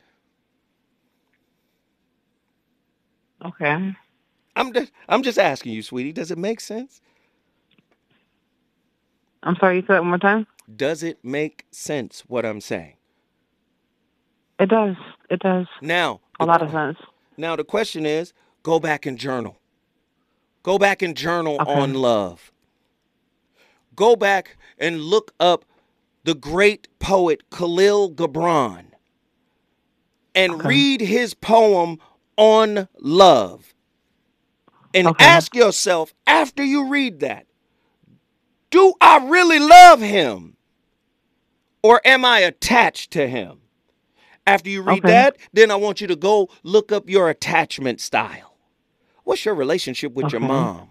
[3.45, 3.97] Okay.
[4.57, 6.13] I'm just I'm just asking you, sweetie.
[6.13, 7.01] Does it make sense?
[9.43, 10.47] I'm sorry, you said it one more time?
[10.75, 12.95] Does it make sense what I'm saying?
[14.59, 14.97] It does.
[15.31, 15.67] It does.
[15.81, 16.99] Now, A lot of sense.
[17.37, 18.33] Now the question is,
[18.63, 19.57] go back and journal.
[20.63, 21.71] Go back and journal Okay.
[21.81, 22.53] on love.
[23.97, 25.65] Go back and look up
[26.25, 28.87] the great poet Kahlil Gibran
[30.35, 30.69] and Okay.
[30.69, 31.99] read his poem
[32.37, 33.75] on love.
[34.95, 35.25] And Okay.
[35.25, 37.47] ask yourself after you read that,
[38.71, 40.57] do I really love him?
[41.83, 43.61] Or am I attached to him?
[44.47, 45.13] After you read Okay.
[45.13, 48.57] that, then I want you to go look up your attachment style.
[49.25, 50.89] What's your relationship with your mom?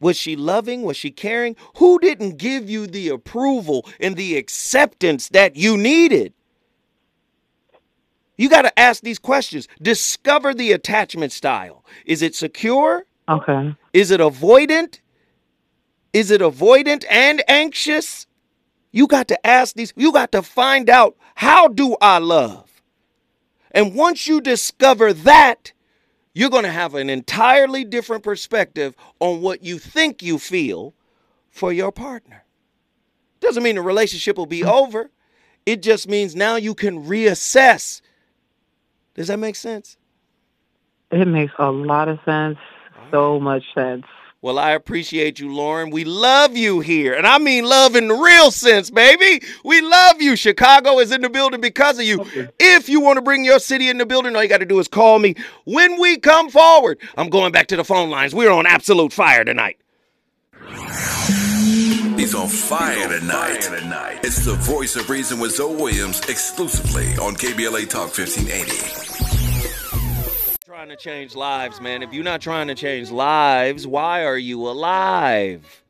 [0.00, 0.82] Was she loving?
[0.82, 1.56] Was she caring?
[1.76, 6.32] Who didn't give you the approval and the acceptance that you needed?
[8.36, 9.68] You got to ask these questions.
[9.82, 11.84] Discover the attachment style.
[12.06, 13.04] Is it secure?
[13.30, 13.76] Okay.
[13.92, 15.00] Is it avoidant?
[16.12, 18.26] Is it avoidant and anxious?
[18.90, 22.82] You got to ask these, you got to find out how do I love?
[23.70, 25.72] And once you discover that,
[26.34, 30.94] you're going to have an entirely different perspective on what you think you feel
[31.50, 32.44] for your partner.
[33.40, 34.68] Doesn't mean the relationship will be hmm.
[34.68, 35.10] over.
[35.66, 38.00] It just means now you can reassess.
[39.14, 39.96] Does that make sense?
[41.10, 42.58] It makes a lot of sense.
[43.10, 44.04] So much sense.
[44.42, 45.90] Well, I appreciate you, Lauren.
[45.90, 47.12] We love you here.
[47.12, 49.44] And I mean love in the real sense, baby.
[49.64, 50.34] We love you.
[50.34, 52.24] Chicago is in the building because of you.
[52.58, 54.78] If you want to bring your city in the building, all you got to do
[54.78, 55.34] is call me.
[55.64, 58.34] When we come forward, I'm going back to the phone lines.
[58.34, 59.76] We're on absolute fire tonight.
[62.16, 64.20] He's on fire tonight.
[64.22, 69.09] It's the voice of reason with Zoe Williams exclusively on KBLA Talk 1580.
[70.80, 72.02] Trying to change lives, man.
[72.02, 75.84] If you're not trying to change lives, why are you alive?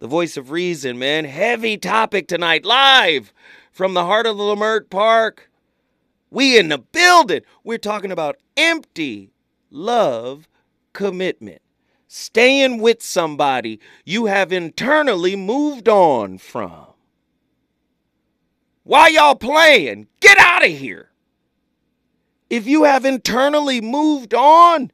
[0.00, 1.24] The voice of reason, man.
[1.24, 3.32] Heavy topic tonight, live
[3.70, 5.52] from the heart of the Leimert Park.
[6.32, 7.42] We in the building.
[7.62, 9.30] We're talking about empty
[9.70, 10.48] love
[10.92, 11.62] commitment.
[12.08, 16.86] Staying with somebody you have internally moved on from.
[18.82, 20.08] Why y'all playing?
[20.18, 21.11] Get out of here.
[22.52, 24.92] If you have internally moved on,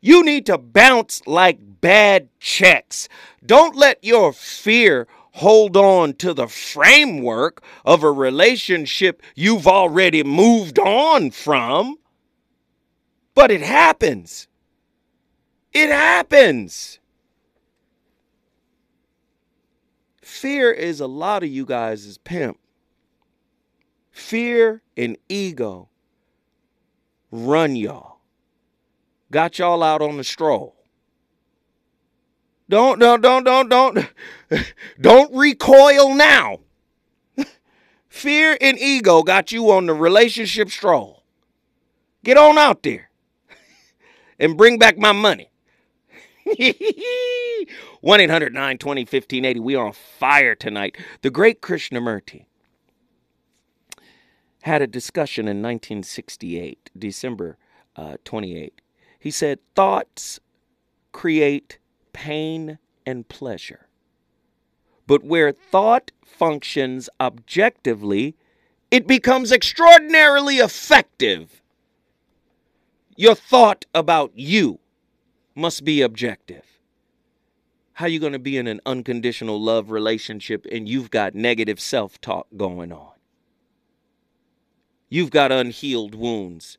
[0.00, 3.08] you need to bounce like bad checks.
[3.46, 10.80] Don't let your fear hold on to the framework of a relationship you've already moved
[10.80, 11.96] on from.
[13.36, 14.48] But it happens.
[15.72, 16.98] It happens.
[20.22, 22.58] Fear is a lot of you guys' pimp.
[24.10, 25.88] Fear and ego
[27.30, 28.20] run y'all.
[29.30, 30.76] Got y'all out on the stroll.
[32.68, 34.06] Don't, don't, don't, don't, don't,
[35.00, 36.58] don't recoil now.
[38.08, 41.22] Fear and ego got you on the relationship stroll.
[42.24, 43.10] Get on out there
[44.38, 45.50] and bring back my money.
[46.46, 49.60] 1 800 920 1580.
[49.60, 50.96] We are on fire tonight.
[51.22, 52.46] The great Krishnamurti
[54.66, 57.56] had a discussion in 1968, December
[57.94, 58.80] uh, 28.
[59.18, 60.40] He said, Thoughts
[61.12, 61.78] create
[62.12, 63.86] pain and pleasure.
[65.06, 68.34] But where thought functions objectively,
[68.90, 71.62] it becomes extraordinarily effective.
[73.16, 74.80] Your thought about you
[75.54, 76.64] must be objective.
[77.94, 82.48] How you going to be in an unconditional love relationship and you've got negative self-talk
[82.56, 83.15] going on?
[85.08, 86.78] You've got unhealed wounds.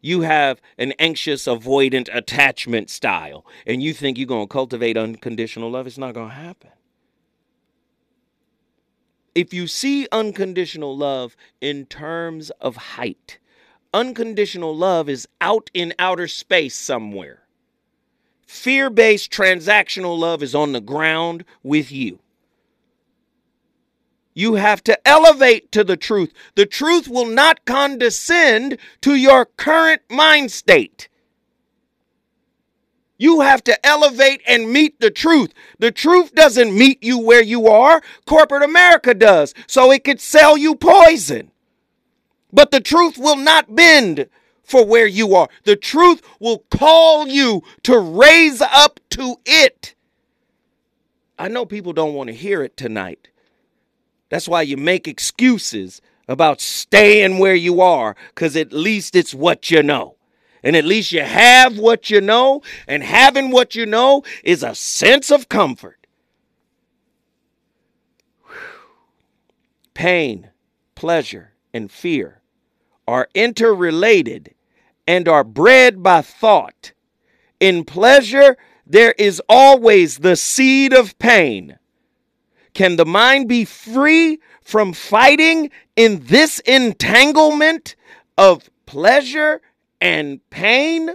[0.00, 5.70] You have an anxious avoidant attachment style and you think you're going to cultivate unconditional
[5.70, 6.70] love, it's not going to happen.
[9.34, 13.38] If you see unconditional love in terms of height,
[13.92, 17.42] unconditional love is out in outer space somewhere.
[18.46, 22.20] Fear based transactional love is on the ground with you.
[24.38, 26.30] You have to elevate to the truth.
[26.56, 31.08] The truth will not condescend to your current mind state.
[33.16, 35.54] You have to elevate and meet the truth.
[35.78, 38.02] The truth doesn't meet you where you are.
[38.26, 41.50] Corporate America does, so it could sell you poison.
[42.52, 44.28] But the truth will not bend
[44.62, 45.48] for where you are.
[45.64, 49.94] The truth will call you to raise up to it.
[51.38, 53.28] I know people don't want to hear it tonight.
[54.28, 59.70] That's why you make excuses about staying where you are, because at least it's what
[59.70, 60.16] you know.
[60.62, 64.74] And at least you have what you know, and having what you know is a
[64.74, 66.06] sense of comfort.
[69.94, 70.50] Pain,
[70.94, 72.42] pleasure, and fear
[73.06, 74.54] are interrelated
[75.06, 76.92] and are bred by thought.
[77.60, 81.78] In pleasure, there is always the seed of pain.
[82.76, 87.96] Can the mind be free from fighting in this entanglement
[88.36, 89.62] of pleasure
[89.98, 91.14] and pain?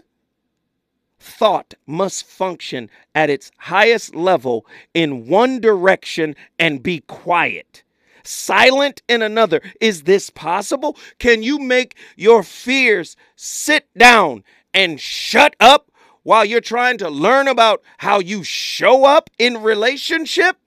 [1.20, 7.84] Thought must function at its highest level in one direction and be quiet
[8.24, 9.62] silent in another.
[9.80, 10.98] Is this possible?
[11.20, 14.44] Can you make your fears sit down
[14.74, 15.92] and shut up
[16.24, 20.58] while you're trying to learn about how you show up in relationship?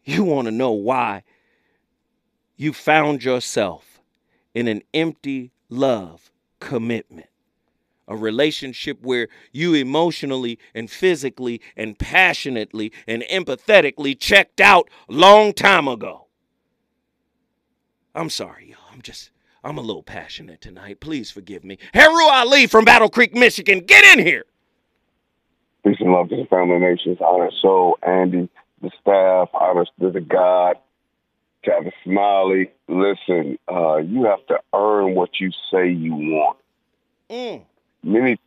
[0.04, 1.24] You want to know why
[2.56, 4.00] you found yourself
[4.54, 7.26] in an empty love commitment
[8.10, 15.86] a relationship where you emotionally and physically and passionately and empathetically checked out long time
[15.86, 16.26] ago.
[18.12, 18.92] I'm sorry, y'all.
[18.92, 19.30] I'm just
[19.62, 20.98] I'm a little passionate tonight.
[21.00, 21.78] Please forgive me.
[21.94, 23.80] Heru Ali from Battle Creek, Michigan.
[23.86, 24.44] Get in here.
[25.84, 27.18] Peace and love to the family nations.
[27.20, 28.48] Honor soul, Andy,
[28.80, 30.76] the staff, honor to the God,
[31.64, 32.70] Tavis Smiley.
[32.88, 36.58] Listen, uh, you have to earn what you say you want.
[37.28, 37.62] Mm
[38.02, 38.38] many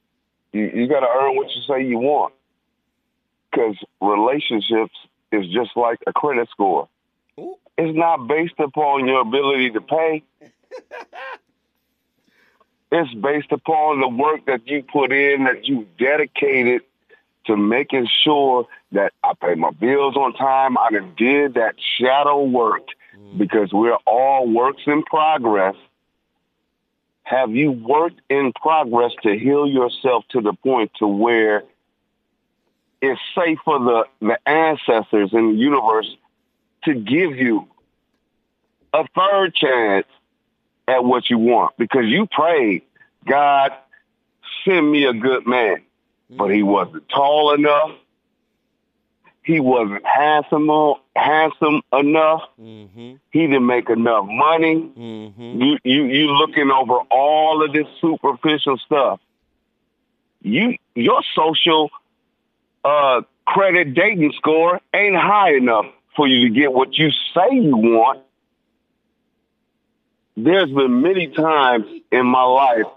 [0.52, 2.34] you, you got to earn what you say you want
[3.52, 4.96] because relationships
[5.32, 6.88] is just like a credit score.
[7.40, 7.56] Ooh.
[7.78, 10.24] It's not based upon your ability to pay.
[12.92, 16.82] it's based upon the work that you put in, that you dedicated
[17.46, 20.78] to making sure that I pay my bills on time.
[20.78, 22.88] I did that shadow work
[23.18, 23.38] mm.
[23.38, 25.76] because we're all works in progress
[27.24, 31.64] have you worked in progress to heal yourself to the point to where
[33.02, 36.16] it's safe for the, the ancestors in the universe
[36.84, 37.68] to give you
[38.94, 40.06] a third chance
[40.88, 42.84] at what you want because you prayed,
[43.26, 43.72] God,
[44.66, 45.82] send me a good man.
[46.38, 47.92] But he wasn't tall enough.
[49.44, 50.70] He wasn't handsome
[51.16, 52.44] handsome enough.
[52.60, 53.14] Mm-hmm.
[53.32, 54.76] He didn't make enough money.
[54.76, 55.62] Mm-hmm.
[55.62, 59.20] You you you looking over all of this superficial stuff.
[60.42, 61.92] You your social
[62.86, 67.76] uh, credit dating score ain't high enough for you to get what you say you
[67.76, 68.22] want.
[70.36, 72.88] There's been many times in my life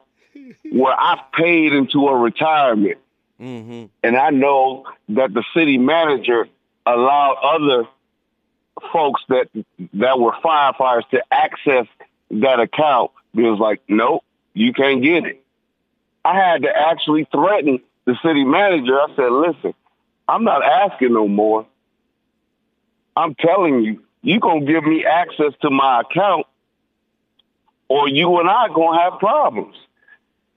[0.72, 2.98] where I've paid into a retirement
[3.40, 3.86] Mm-hmm.
[4.02, 6.48] And I know that the city manager
[6.86, 7.88] allowed other
[8.92, 9.48] folks that
[9.94, 11.86] that were firefighters to access
[12.30, 13.10] that account.
[13.32, 14.24] He was like, nope,
[14.54, 15.42] you can't get it.
[16.24, 18.94] I had to actually threaten the city manager.
[18.94, 19.74] I said, listen,
[20.28, 21.66] I'm not asking no more.
[23.16, 26.46] I'm telling you, you to give me access to my account
[27.88, 29.76] or you and I to have problems.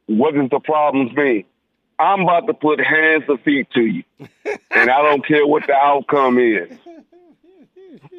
[0.08, 1.46] What does the problems be?
[2.00, 4.04] I'm about to put hands and feet to you.
[4.72, 6.72] and I don't care what the outcome is.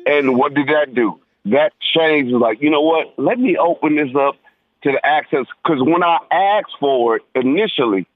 [0.07, 1.19] And what did that do?
[1.47, 3.15] That changed like, you know what?
[3.19, 4.37] Let me open this up
[4.83, 5.47] to the access.
[5.63, 8.07] Because when I asked for it initially,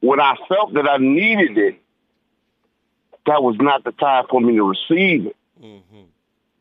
[0.00, 1.80] when I felt that I needed it,
[3.26, 5.36] that was not the time for me to receive it.
[5.62, 6.02] Mm-hmm.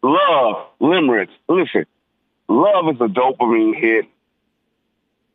[0.04, 1.30] Love, limerence.
[1.48, 1.86] Listen,
[2.48, 4.06] love is a dopamine hit.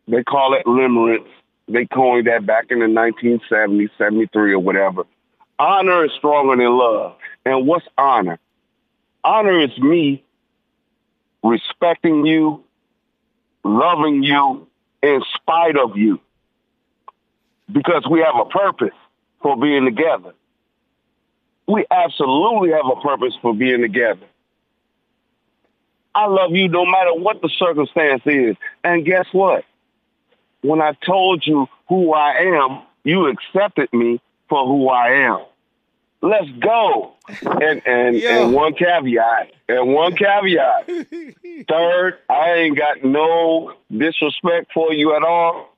[0.09, 1.29] They call it limerence.
[1.71, 5.05] They coined that back in the 1970s, 73 or whatever.
[5.57, 7.15] Honor is stronger than love.
[7.45, 8.41] And what's honor?
[9.23, 10.25] Honor is me
[11.45, 12.65] respecting you,
[13.63, 14.67] loving you
[15.01, 16.19] in spite of you.
[17.71, 18.97] Because we have a purpose
[19.41, 20.35] for being together.
[21.69, 24.27] We absolutely have a purpose for being together.
[26.17, 28.57] I love you no matter what the circumstance is.
[28.83, 29.65] And guess what?
[30.63, 35.41] When I told you who I am, you accepted me for who I am.
[36.23, 37.15] Let's go.
[37.43, 39.53] And and, and one caveat.
[39.69, 40.87] And one caveat.
[41.69, 45.75] Third, I ain't got no disrespect for you at all.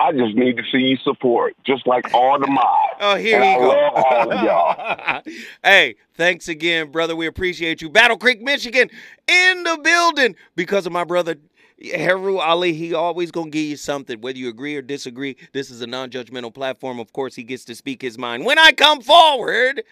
[0.00, 2.80] I just need to see you support, just like all the mods.
[3.00, 3.68] Oh, here and you I go.
[3.68, 5.22] love all of y'all.
[5.64, 7.16] hey, thanks again, brother.
[7.16, 7.90] We appreciate you.
[7.90, 8.88] Battle Creek, Michigan,
[9.26, 11.34] in the building because of my brother.
[11.82, 15.36] Heru Ali, he always gonna give you something, whether you agree or disagree.
[15.52, 17.00] This is a non-judgmental platform.
[17.00, 18.44] Of course, he gets to speak his mind.
[18.44, 19.82] When I come forward,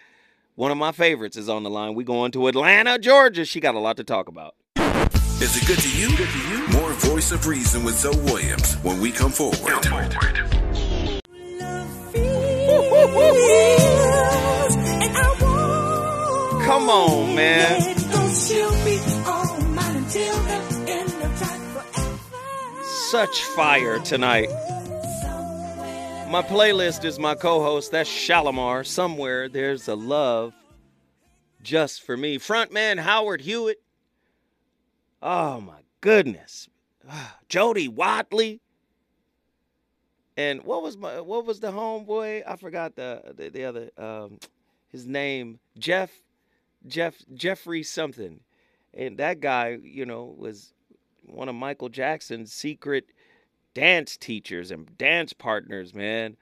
[0.55, 1.95] one of my favorites is on the line.
[1.95, 3.43] We going to Atlanta, Georgia.
[3.45, 4.55] She got a lot to talk about.
[5.41, 6.15] Is it good to you?
[6.15, 6.67] Good to you?
[6.79, 9.57] More Voice of Reason with Zoe Williams when we come forward.
[16.63, 17.81] Come on, man.
[23.13, 24.49] Such fire tonight.
[26.31, 27.91] My playlist is my co-host.
[27.91, 28.83] That's Shalamar.
[28.83, 30.55] Somewhere there's a love
[31.61, 32.39] just for me.
[32.39, 33.83] Frontman Howard Hewitt.
[35.21, 36.69] Oh my goodness.
[37.49, 38.61] Jody Watley.
[40.35, 42.41] And what was my what was the homeboy?
[42.47, 44.39] I forgot the the, the other um
[44.87, 45.59] his name.
[45.77, 46.09] Jeff
[46.87, 48.39] Jeff Jeffrey something.
[48.91, 50.72] And that guy, you know, was
[51.25, 53.05] one of Michael Jackson's secret
[53.73, 56.37] dance teachers and dance partners, man.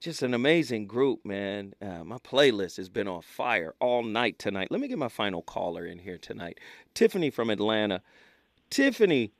[0.00, 1.74] Just an amazing group, man.
[1.82, 4.68] Uh, my playlist has been on fire all night tonight.
[4.70, 6.58] Let me get my final caller in here tonight.
[6.94, 8.00] Tiffany from Atlanta.
[8.70, 9.32] Tiffany,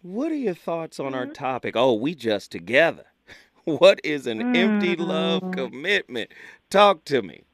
[0.00, 1.76] what are your thoughts on our topic?
[1.76, 3.04] Oh, we just together.
[3.64, 6.32] What is an empty love commitment?
[6.68, 7.44] Talk to me.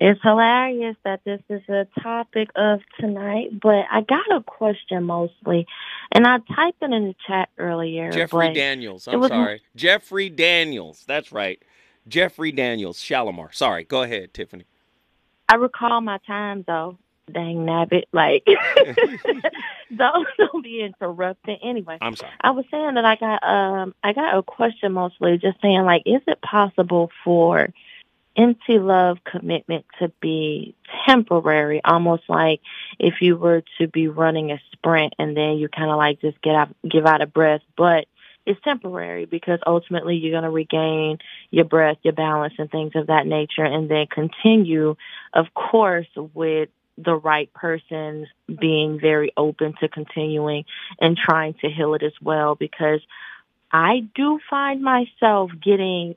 [0.00, 5.66] It's hilarious that this is a topic of tonight, but I got a question mostly,
[6.10, 8.10] and I typed it in the chat earlier.
[8.10, 9.06] Jeffrey Daniels.
[9.06, 9.60] I'm was- sorry.
[9.76, 11.04] Jeffrey Daniels.
[11.06, 11.62] That's right.
[12.08, 12.98] Jeffrey Daniels.
[12.98, 13.54] Shalamar.
[13.54, 13.84] Sorry.
[13.84, 14.64] Go ahead, Tiffany.
[15.50, 16.96] I recall my time though.
[17.30, 18.44] Dang nabbit, like
[19.96, 21.58] don't don't be interrupting.
[21.62, 22.32] Anyway, I'm sorry.
[22.40, 26.02] I was saying that I got um I got a question mostly just saying like
[26.06, 27.68] is it possible for
[28.36, 30.74] empty love commitment to be
[31.06, 32.60] temporary almost like
[32.98, 36.40] if you were to be running a sprint and then you kind of like just
[36.40, 37.62] get out give out of breath.
[37.76, 38.06] But
[38.46, 41.18] it's temporary because ultimately you're going to regain
[41.50, 44.96] your breath your balance and things of that nature and then continue
[45.34, 46.70] of course with
[47.04, 48.26] the right person
[48.60, 50.64] being very open to continuing
[51.00, 52.54] and trying to heal it as well.
[52.54, 53.00] Because
[53.72, 56.16] I do find myself getting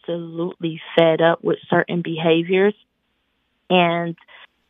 [0.00, 2.74] absolutely fed up with certain behaviors
[3.68, 4.16] and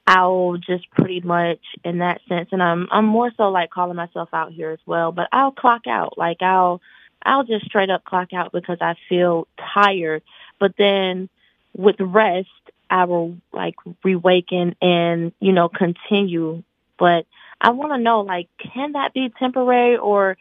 [0.07, 4.29] I'll just pretty much in that sense and I'm I'm more so like calling myself
[4.33, 6.19] out here as well, but I'll clock out.
[6.19, 6.81] Like I'll
[7.25, 10.23] I'll just straight up clock out because I feel tired.
[10.59, 11.29] But then
[11.77, 12.49] with rest
[12.91, 16.65] I will like rewaken and, you know, continue.
[16.99, 17.27] But
[17.61, 20.37] I want to know, like, can that be temporary or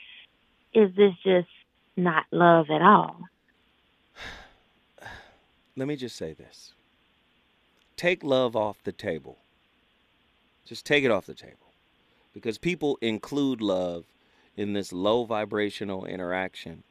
[0.74, 1.48] is this just
[1.96, 3.20] not love at all?
[5.80, 6.74] Let me just say this.
[7.96, 9.38] Take love off the table.
[10.66, 11.72] Just take it off the table.
[12.34, 14.04] Because people include love
[14.58, 16.84] in this low vibrational interaction,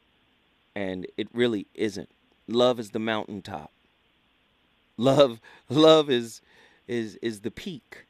[0.74, 2.08] and it really isn't.
[2.46, 3.70] Love is the mountaintop.
[4.96, 6.40] Love love is
[6.86, 8.06] is is the peak.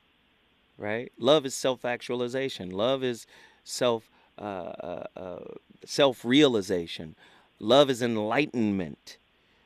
[0.79, 1.11] Right?
[1.19, 2.71] Love is self-actualization.
[2.71, 3.27] Love is
[3.65, 5.39] self uh, uh, uh,
[5.85, 7.17] self-realization.
[7.59, 9.19] Love is enlightenment.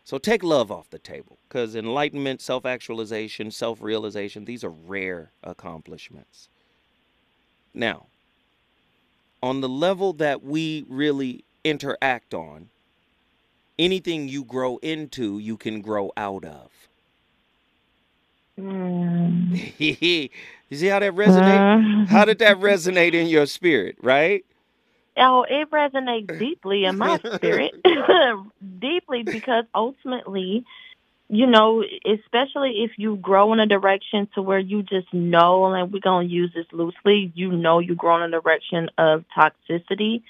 [0.04, 5.32] So take love off the table because enlightenment, self actualization, self realization, these are rare
[5.42, 6.48] accomplishments.
[7.74, 8.06] Now,
[9.42, 12.68] on the level that we really interact on,
[13.78, 16.70] Anything you grow into, you can grow out of.
[18.58, 19.72] Mm.
[19.78, 20.30] you
[20.76, 21.64] see how that resonate?
[22.04, 24.44] How did that resonate in your spirit, right?
[25.16, 27.74] Oh, it resonates deeply in my spirit.
[28.78, 30.64] deeply because ultimately,
[31.28, 35.92] you know, especially if you grow in a direction to where you just know, and
[35.92, 40.22] we're going to use this loosely, you know you grow in a direction of toxicity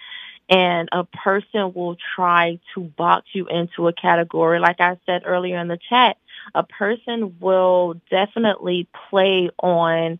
[0.49, 4.59] and a person will try to box you into a category.
[4.59, 6.19] Like I said earlier in the chat,
[6.55, 10.19] a person will definitely play on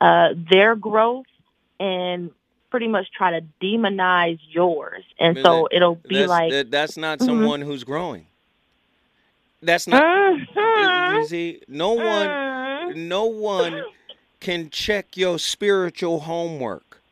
[0.00, 1.26] uh, their growth
[1.78, 2.30] and
[2.70, 5.04] pretty much try to demonize yours.
[5.18, 7.24] And Man, so that- it'll be that's, like, that- that's not Mhm.
[7.26, 8.26] someone who's growing.
[9.62, 10.02] That's not.
[10.02, 11.18] Mhm.
[11.20, 12.96] You see, no one, Mhm.
[12.96, 13.84] no one
[14.40, 17.02] can check your spiritual homework.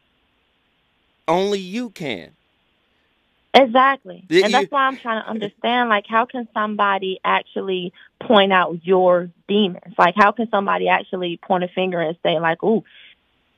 [1.27, 2.31] Only you can.
[3.55, 4.25] Exactly.
[4.31, 8.79] And that's you- why I'm trying to understand, like, how can somebody actually point out
[8.85, 9.95] your demons?
[9.99, 12.85] Like, how can somebody actually point a finger and say, like, ooh,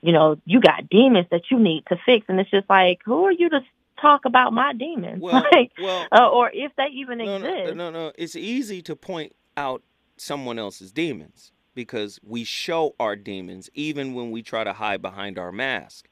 [0.02, 2.26] you know, you got demons that you need to fix?
[2.28, 3.60] And it's just like, who are you to
[4.00, 5.20] talk about my demons?
[5.22, 7.76] Well, like, well, uh, or if they even no, exist.
[7.76, 8.12] no, no, no.
[8.16, 9.82] It's easy to point out
[10.16, 15.38] someone else's demons because we show our demons even when we try to hide behind
[15.38, 16.08] our mask.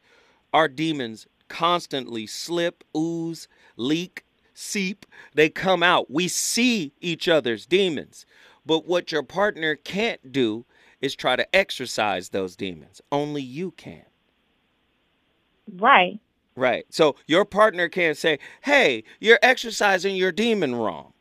[0.53, 4.25] Our demons constantly slip, ooze, leak,
[4.55, 5.07] seep.
[5.35, 6.11] They come out.
[6.11, 8.27] We see each other's demons.
[8.65, 10.67] But what your partner can't do
[11.01, 13.01] is try to exorcise those demons.
[13.13, 14.05] Only you can.
[15.77, 16.19] Right.
[16.57, 16.87] Right.
[16.91, 21.13] So your partner can't say, hey, you're exercising your demon wrong.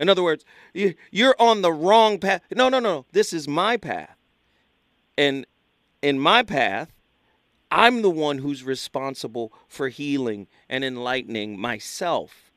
[0.00, 2.42] In other words, you- you're on the wrong path.
[2.54, 3.06] No, no, no.
[3.12, 4.16] This is my path.
[5.16, 5.46] And
[6.02, 6.92] in my path,
[7.70, 12.49] I'm the one who's responsible for healing and enlightening myself.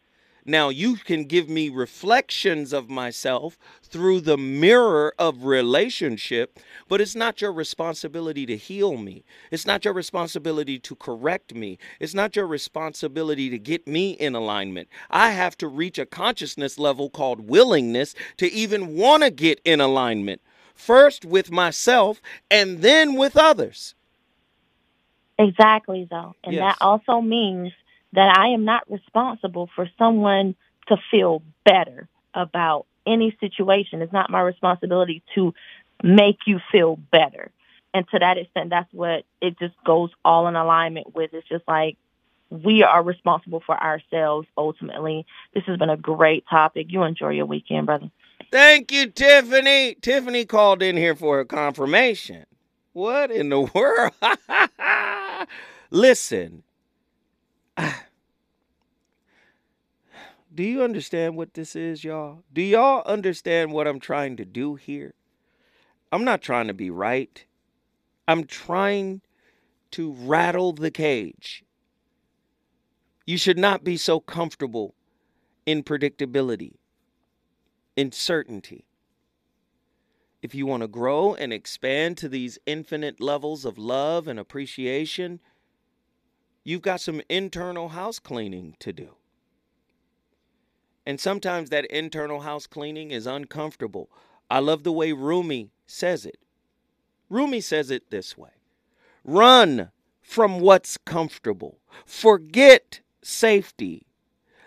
[0.45, 6.60] Now, you can give me reflections of myself through the mirror of relationship,
[6.90, 9.24] but it's not your responsibility to heal me.
[9.52, 11.78] It's not your responsibility to correct me.
[11.99, 14.90] It's not your responsibility to get me in alignment.
[15.10, 19.80] I have to reach a consciousness level called willingness to even want to get in
[19.80, 20.41] alignment,
[20.76, 22.22] first with myself
[22.52, 23.95] and then with others.
[25.40, 26.36] Exactly, though.
[26.44, 26.78] And Yes.
[26.78, 27.72] that also means
[28.14, 30.56] that I am not responsible for someone
[30.88, 34.02] to feel better about any situation.
[34.02, 35.53] It's not my responsibility to
[36.02, 37.52] make you feel better.
[37.94, 41.34] And to that extent, that's what it just goes all in alignment with.
[41.34, 41.98] It's just like
[42.49, 45.26] we are responsible for ourselves ultimately.
[45.53, 46.88] This has been a great topic.
[46.90, 48.10] You enjoy your weekend, brother.
[48.52, 49.95] Thank you, Tiffany.
[50.02, 52.45] Tiffany called in here for a confirmation.
[52.94, 54.14] What in the world?
[55.90, 56.64] Listen.
[60.54, 62.44] Do you understand what this is, y'all?
[62.54, 65.16] Do y'all understand what I'm trying to do here?
[66.12, 67.44] I'm not trying to be right.
[68.28, 69.22] I'm trying
[69.92, 71.64] to rattle the cage.
[73.26, 74.94] You should not be so comfortable
[75.66, 76.74] in predictability
[77.96, 78.86] in certainty.
[80.42, 85.40] If you want to grow and expand to these infinite levels of love and appreciation,
[86.64, 89.16] you've got some internal house cleaning to do.
[91.06, 94.10] And sometimes that internal house cleaning is uncomfortable.
[94.50, 96.40] I love the way Rumi says it.
[97.30, 98.52] Rumi says it this way
[99.24, 104.06] Run from what's comfortable, forget safety,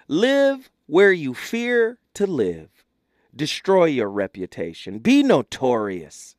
[0.08, 2.76] live where you fear to live
[3.36, 6.34] destroy your reputation, be notorious.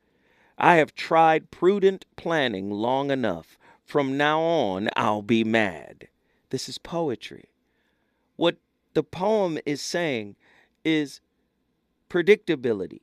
[0.57, 3.57] I have tried prudent planning long enough.
[3.85, 6.07] From now on, I'll be mad.
[6.49, 7.45] This is poetry.
[8.35, 8.57] What
[8.97, 10.35] the poem is saying
[10.83, 11.21] is
[12.09, 13.01] predictability,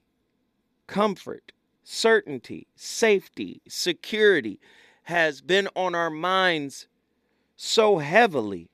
[0.89, 1.53] comfort,
[1.85, 4.59] certainty, safety, security
[5.05, 6.89] has been on our minds
[7.55, 8.71] so heavily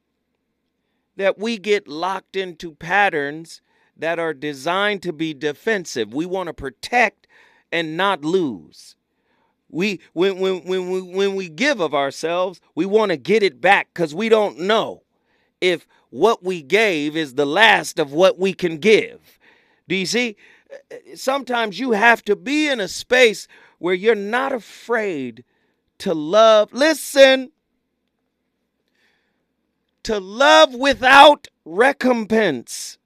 [1.17, 3.61] that we get locked into patterns
[3.95, 6.15] that are designed to be defensive.
[6.15, 7.27] We want to protect
[7.71, 8.97] and not lose.
[9.69, 13.61] We when when when we when we give of ourselves, we want to get it
[13.61, 15.03] back cuz we don't know
[15.61, 19.39] if what we gave is the last of what we can give.
[19.89, 20.37] Do you see?
[21.15, 25.45] Sometimes you have to be in a space where you're not afraid
[25.99, 26.73] to love.
[26.73, 27.51] Listen.
[30.05, 32.99] To love without recompense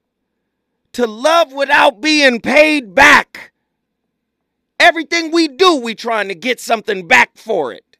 [0.94, 3.52] to love without being paid back.
[4.80, 7.96] Everything we do, we trying to get something back for it.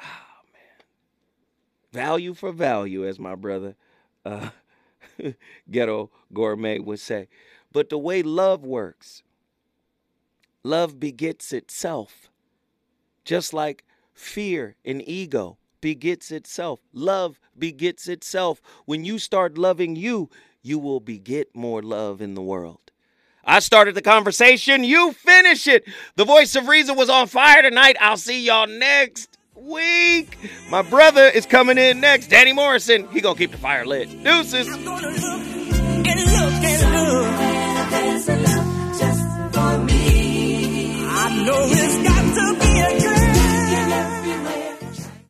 [0.00, 0.84] Oh man.
[1.92, 3.74] Value for value, as my brother
[4.24, 4.50] uh
[5.70, 7.28] Ghetto Gourmet would say.
[7.72, 9.22] But the way love works,
[10.62, 12.30] love begets itself.
[13.24, 13.84] Just like
[14.14, 16.80] fear and ego begets itself.
[16.92, 18.60] Love begets itself.
[18.86, 20.30] When you start loving you,
[20.62, 22.80] you will beget more love in the world.
[23.44, 25.84] I started the conversation, you finish it.
[26.16, 27.96] The voice of reason was on fire tonight.
[27.98, 30.36] I'll see y'all next week.
[30.70, 32.28] My brother is coming in next.
[32.28, 33.08] Danny Morrison.
[33.08, 34.08] He gonna keep the fire lit.
[34.22, 34.68] Deuces.
[41.20, 43.17] I know it's got to be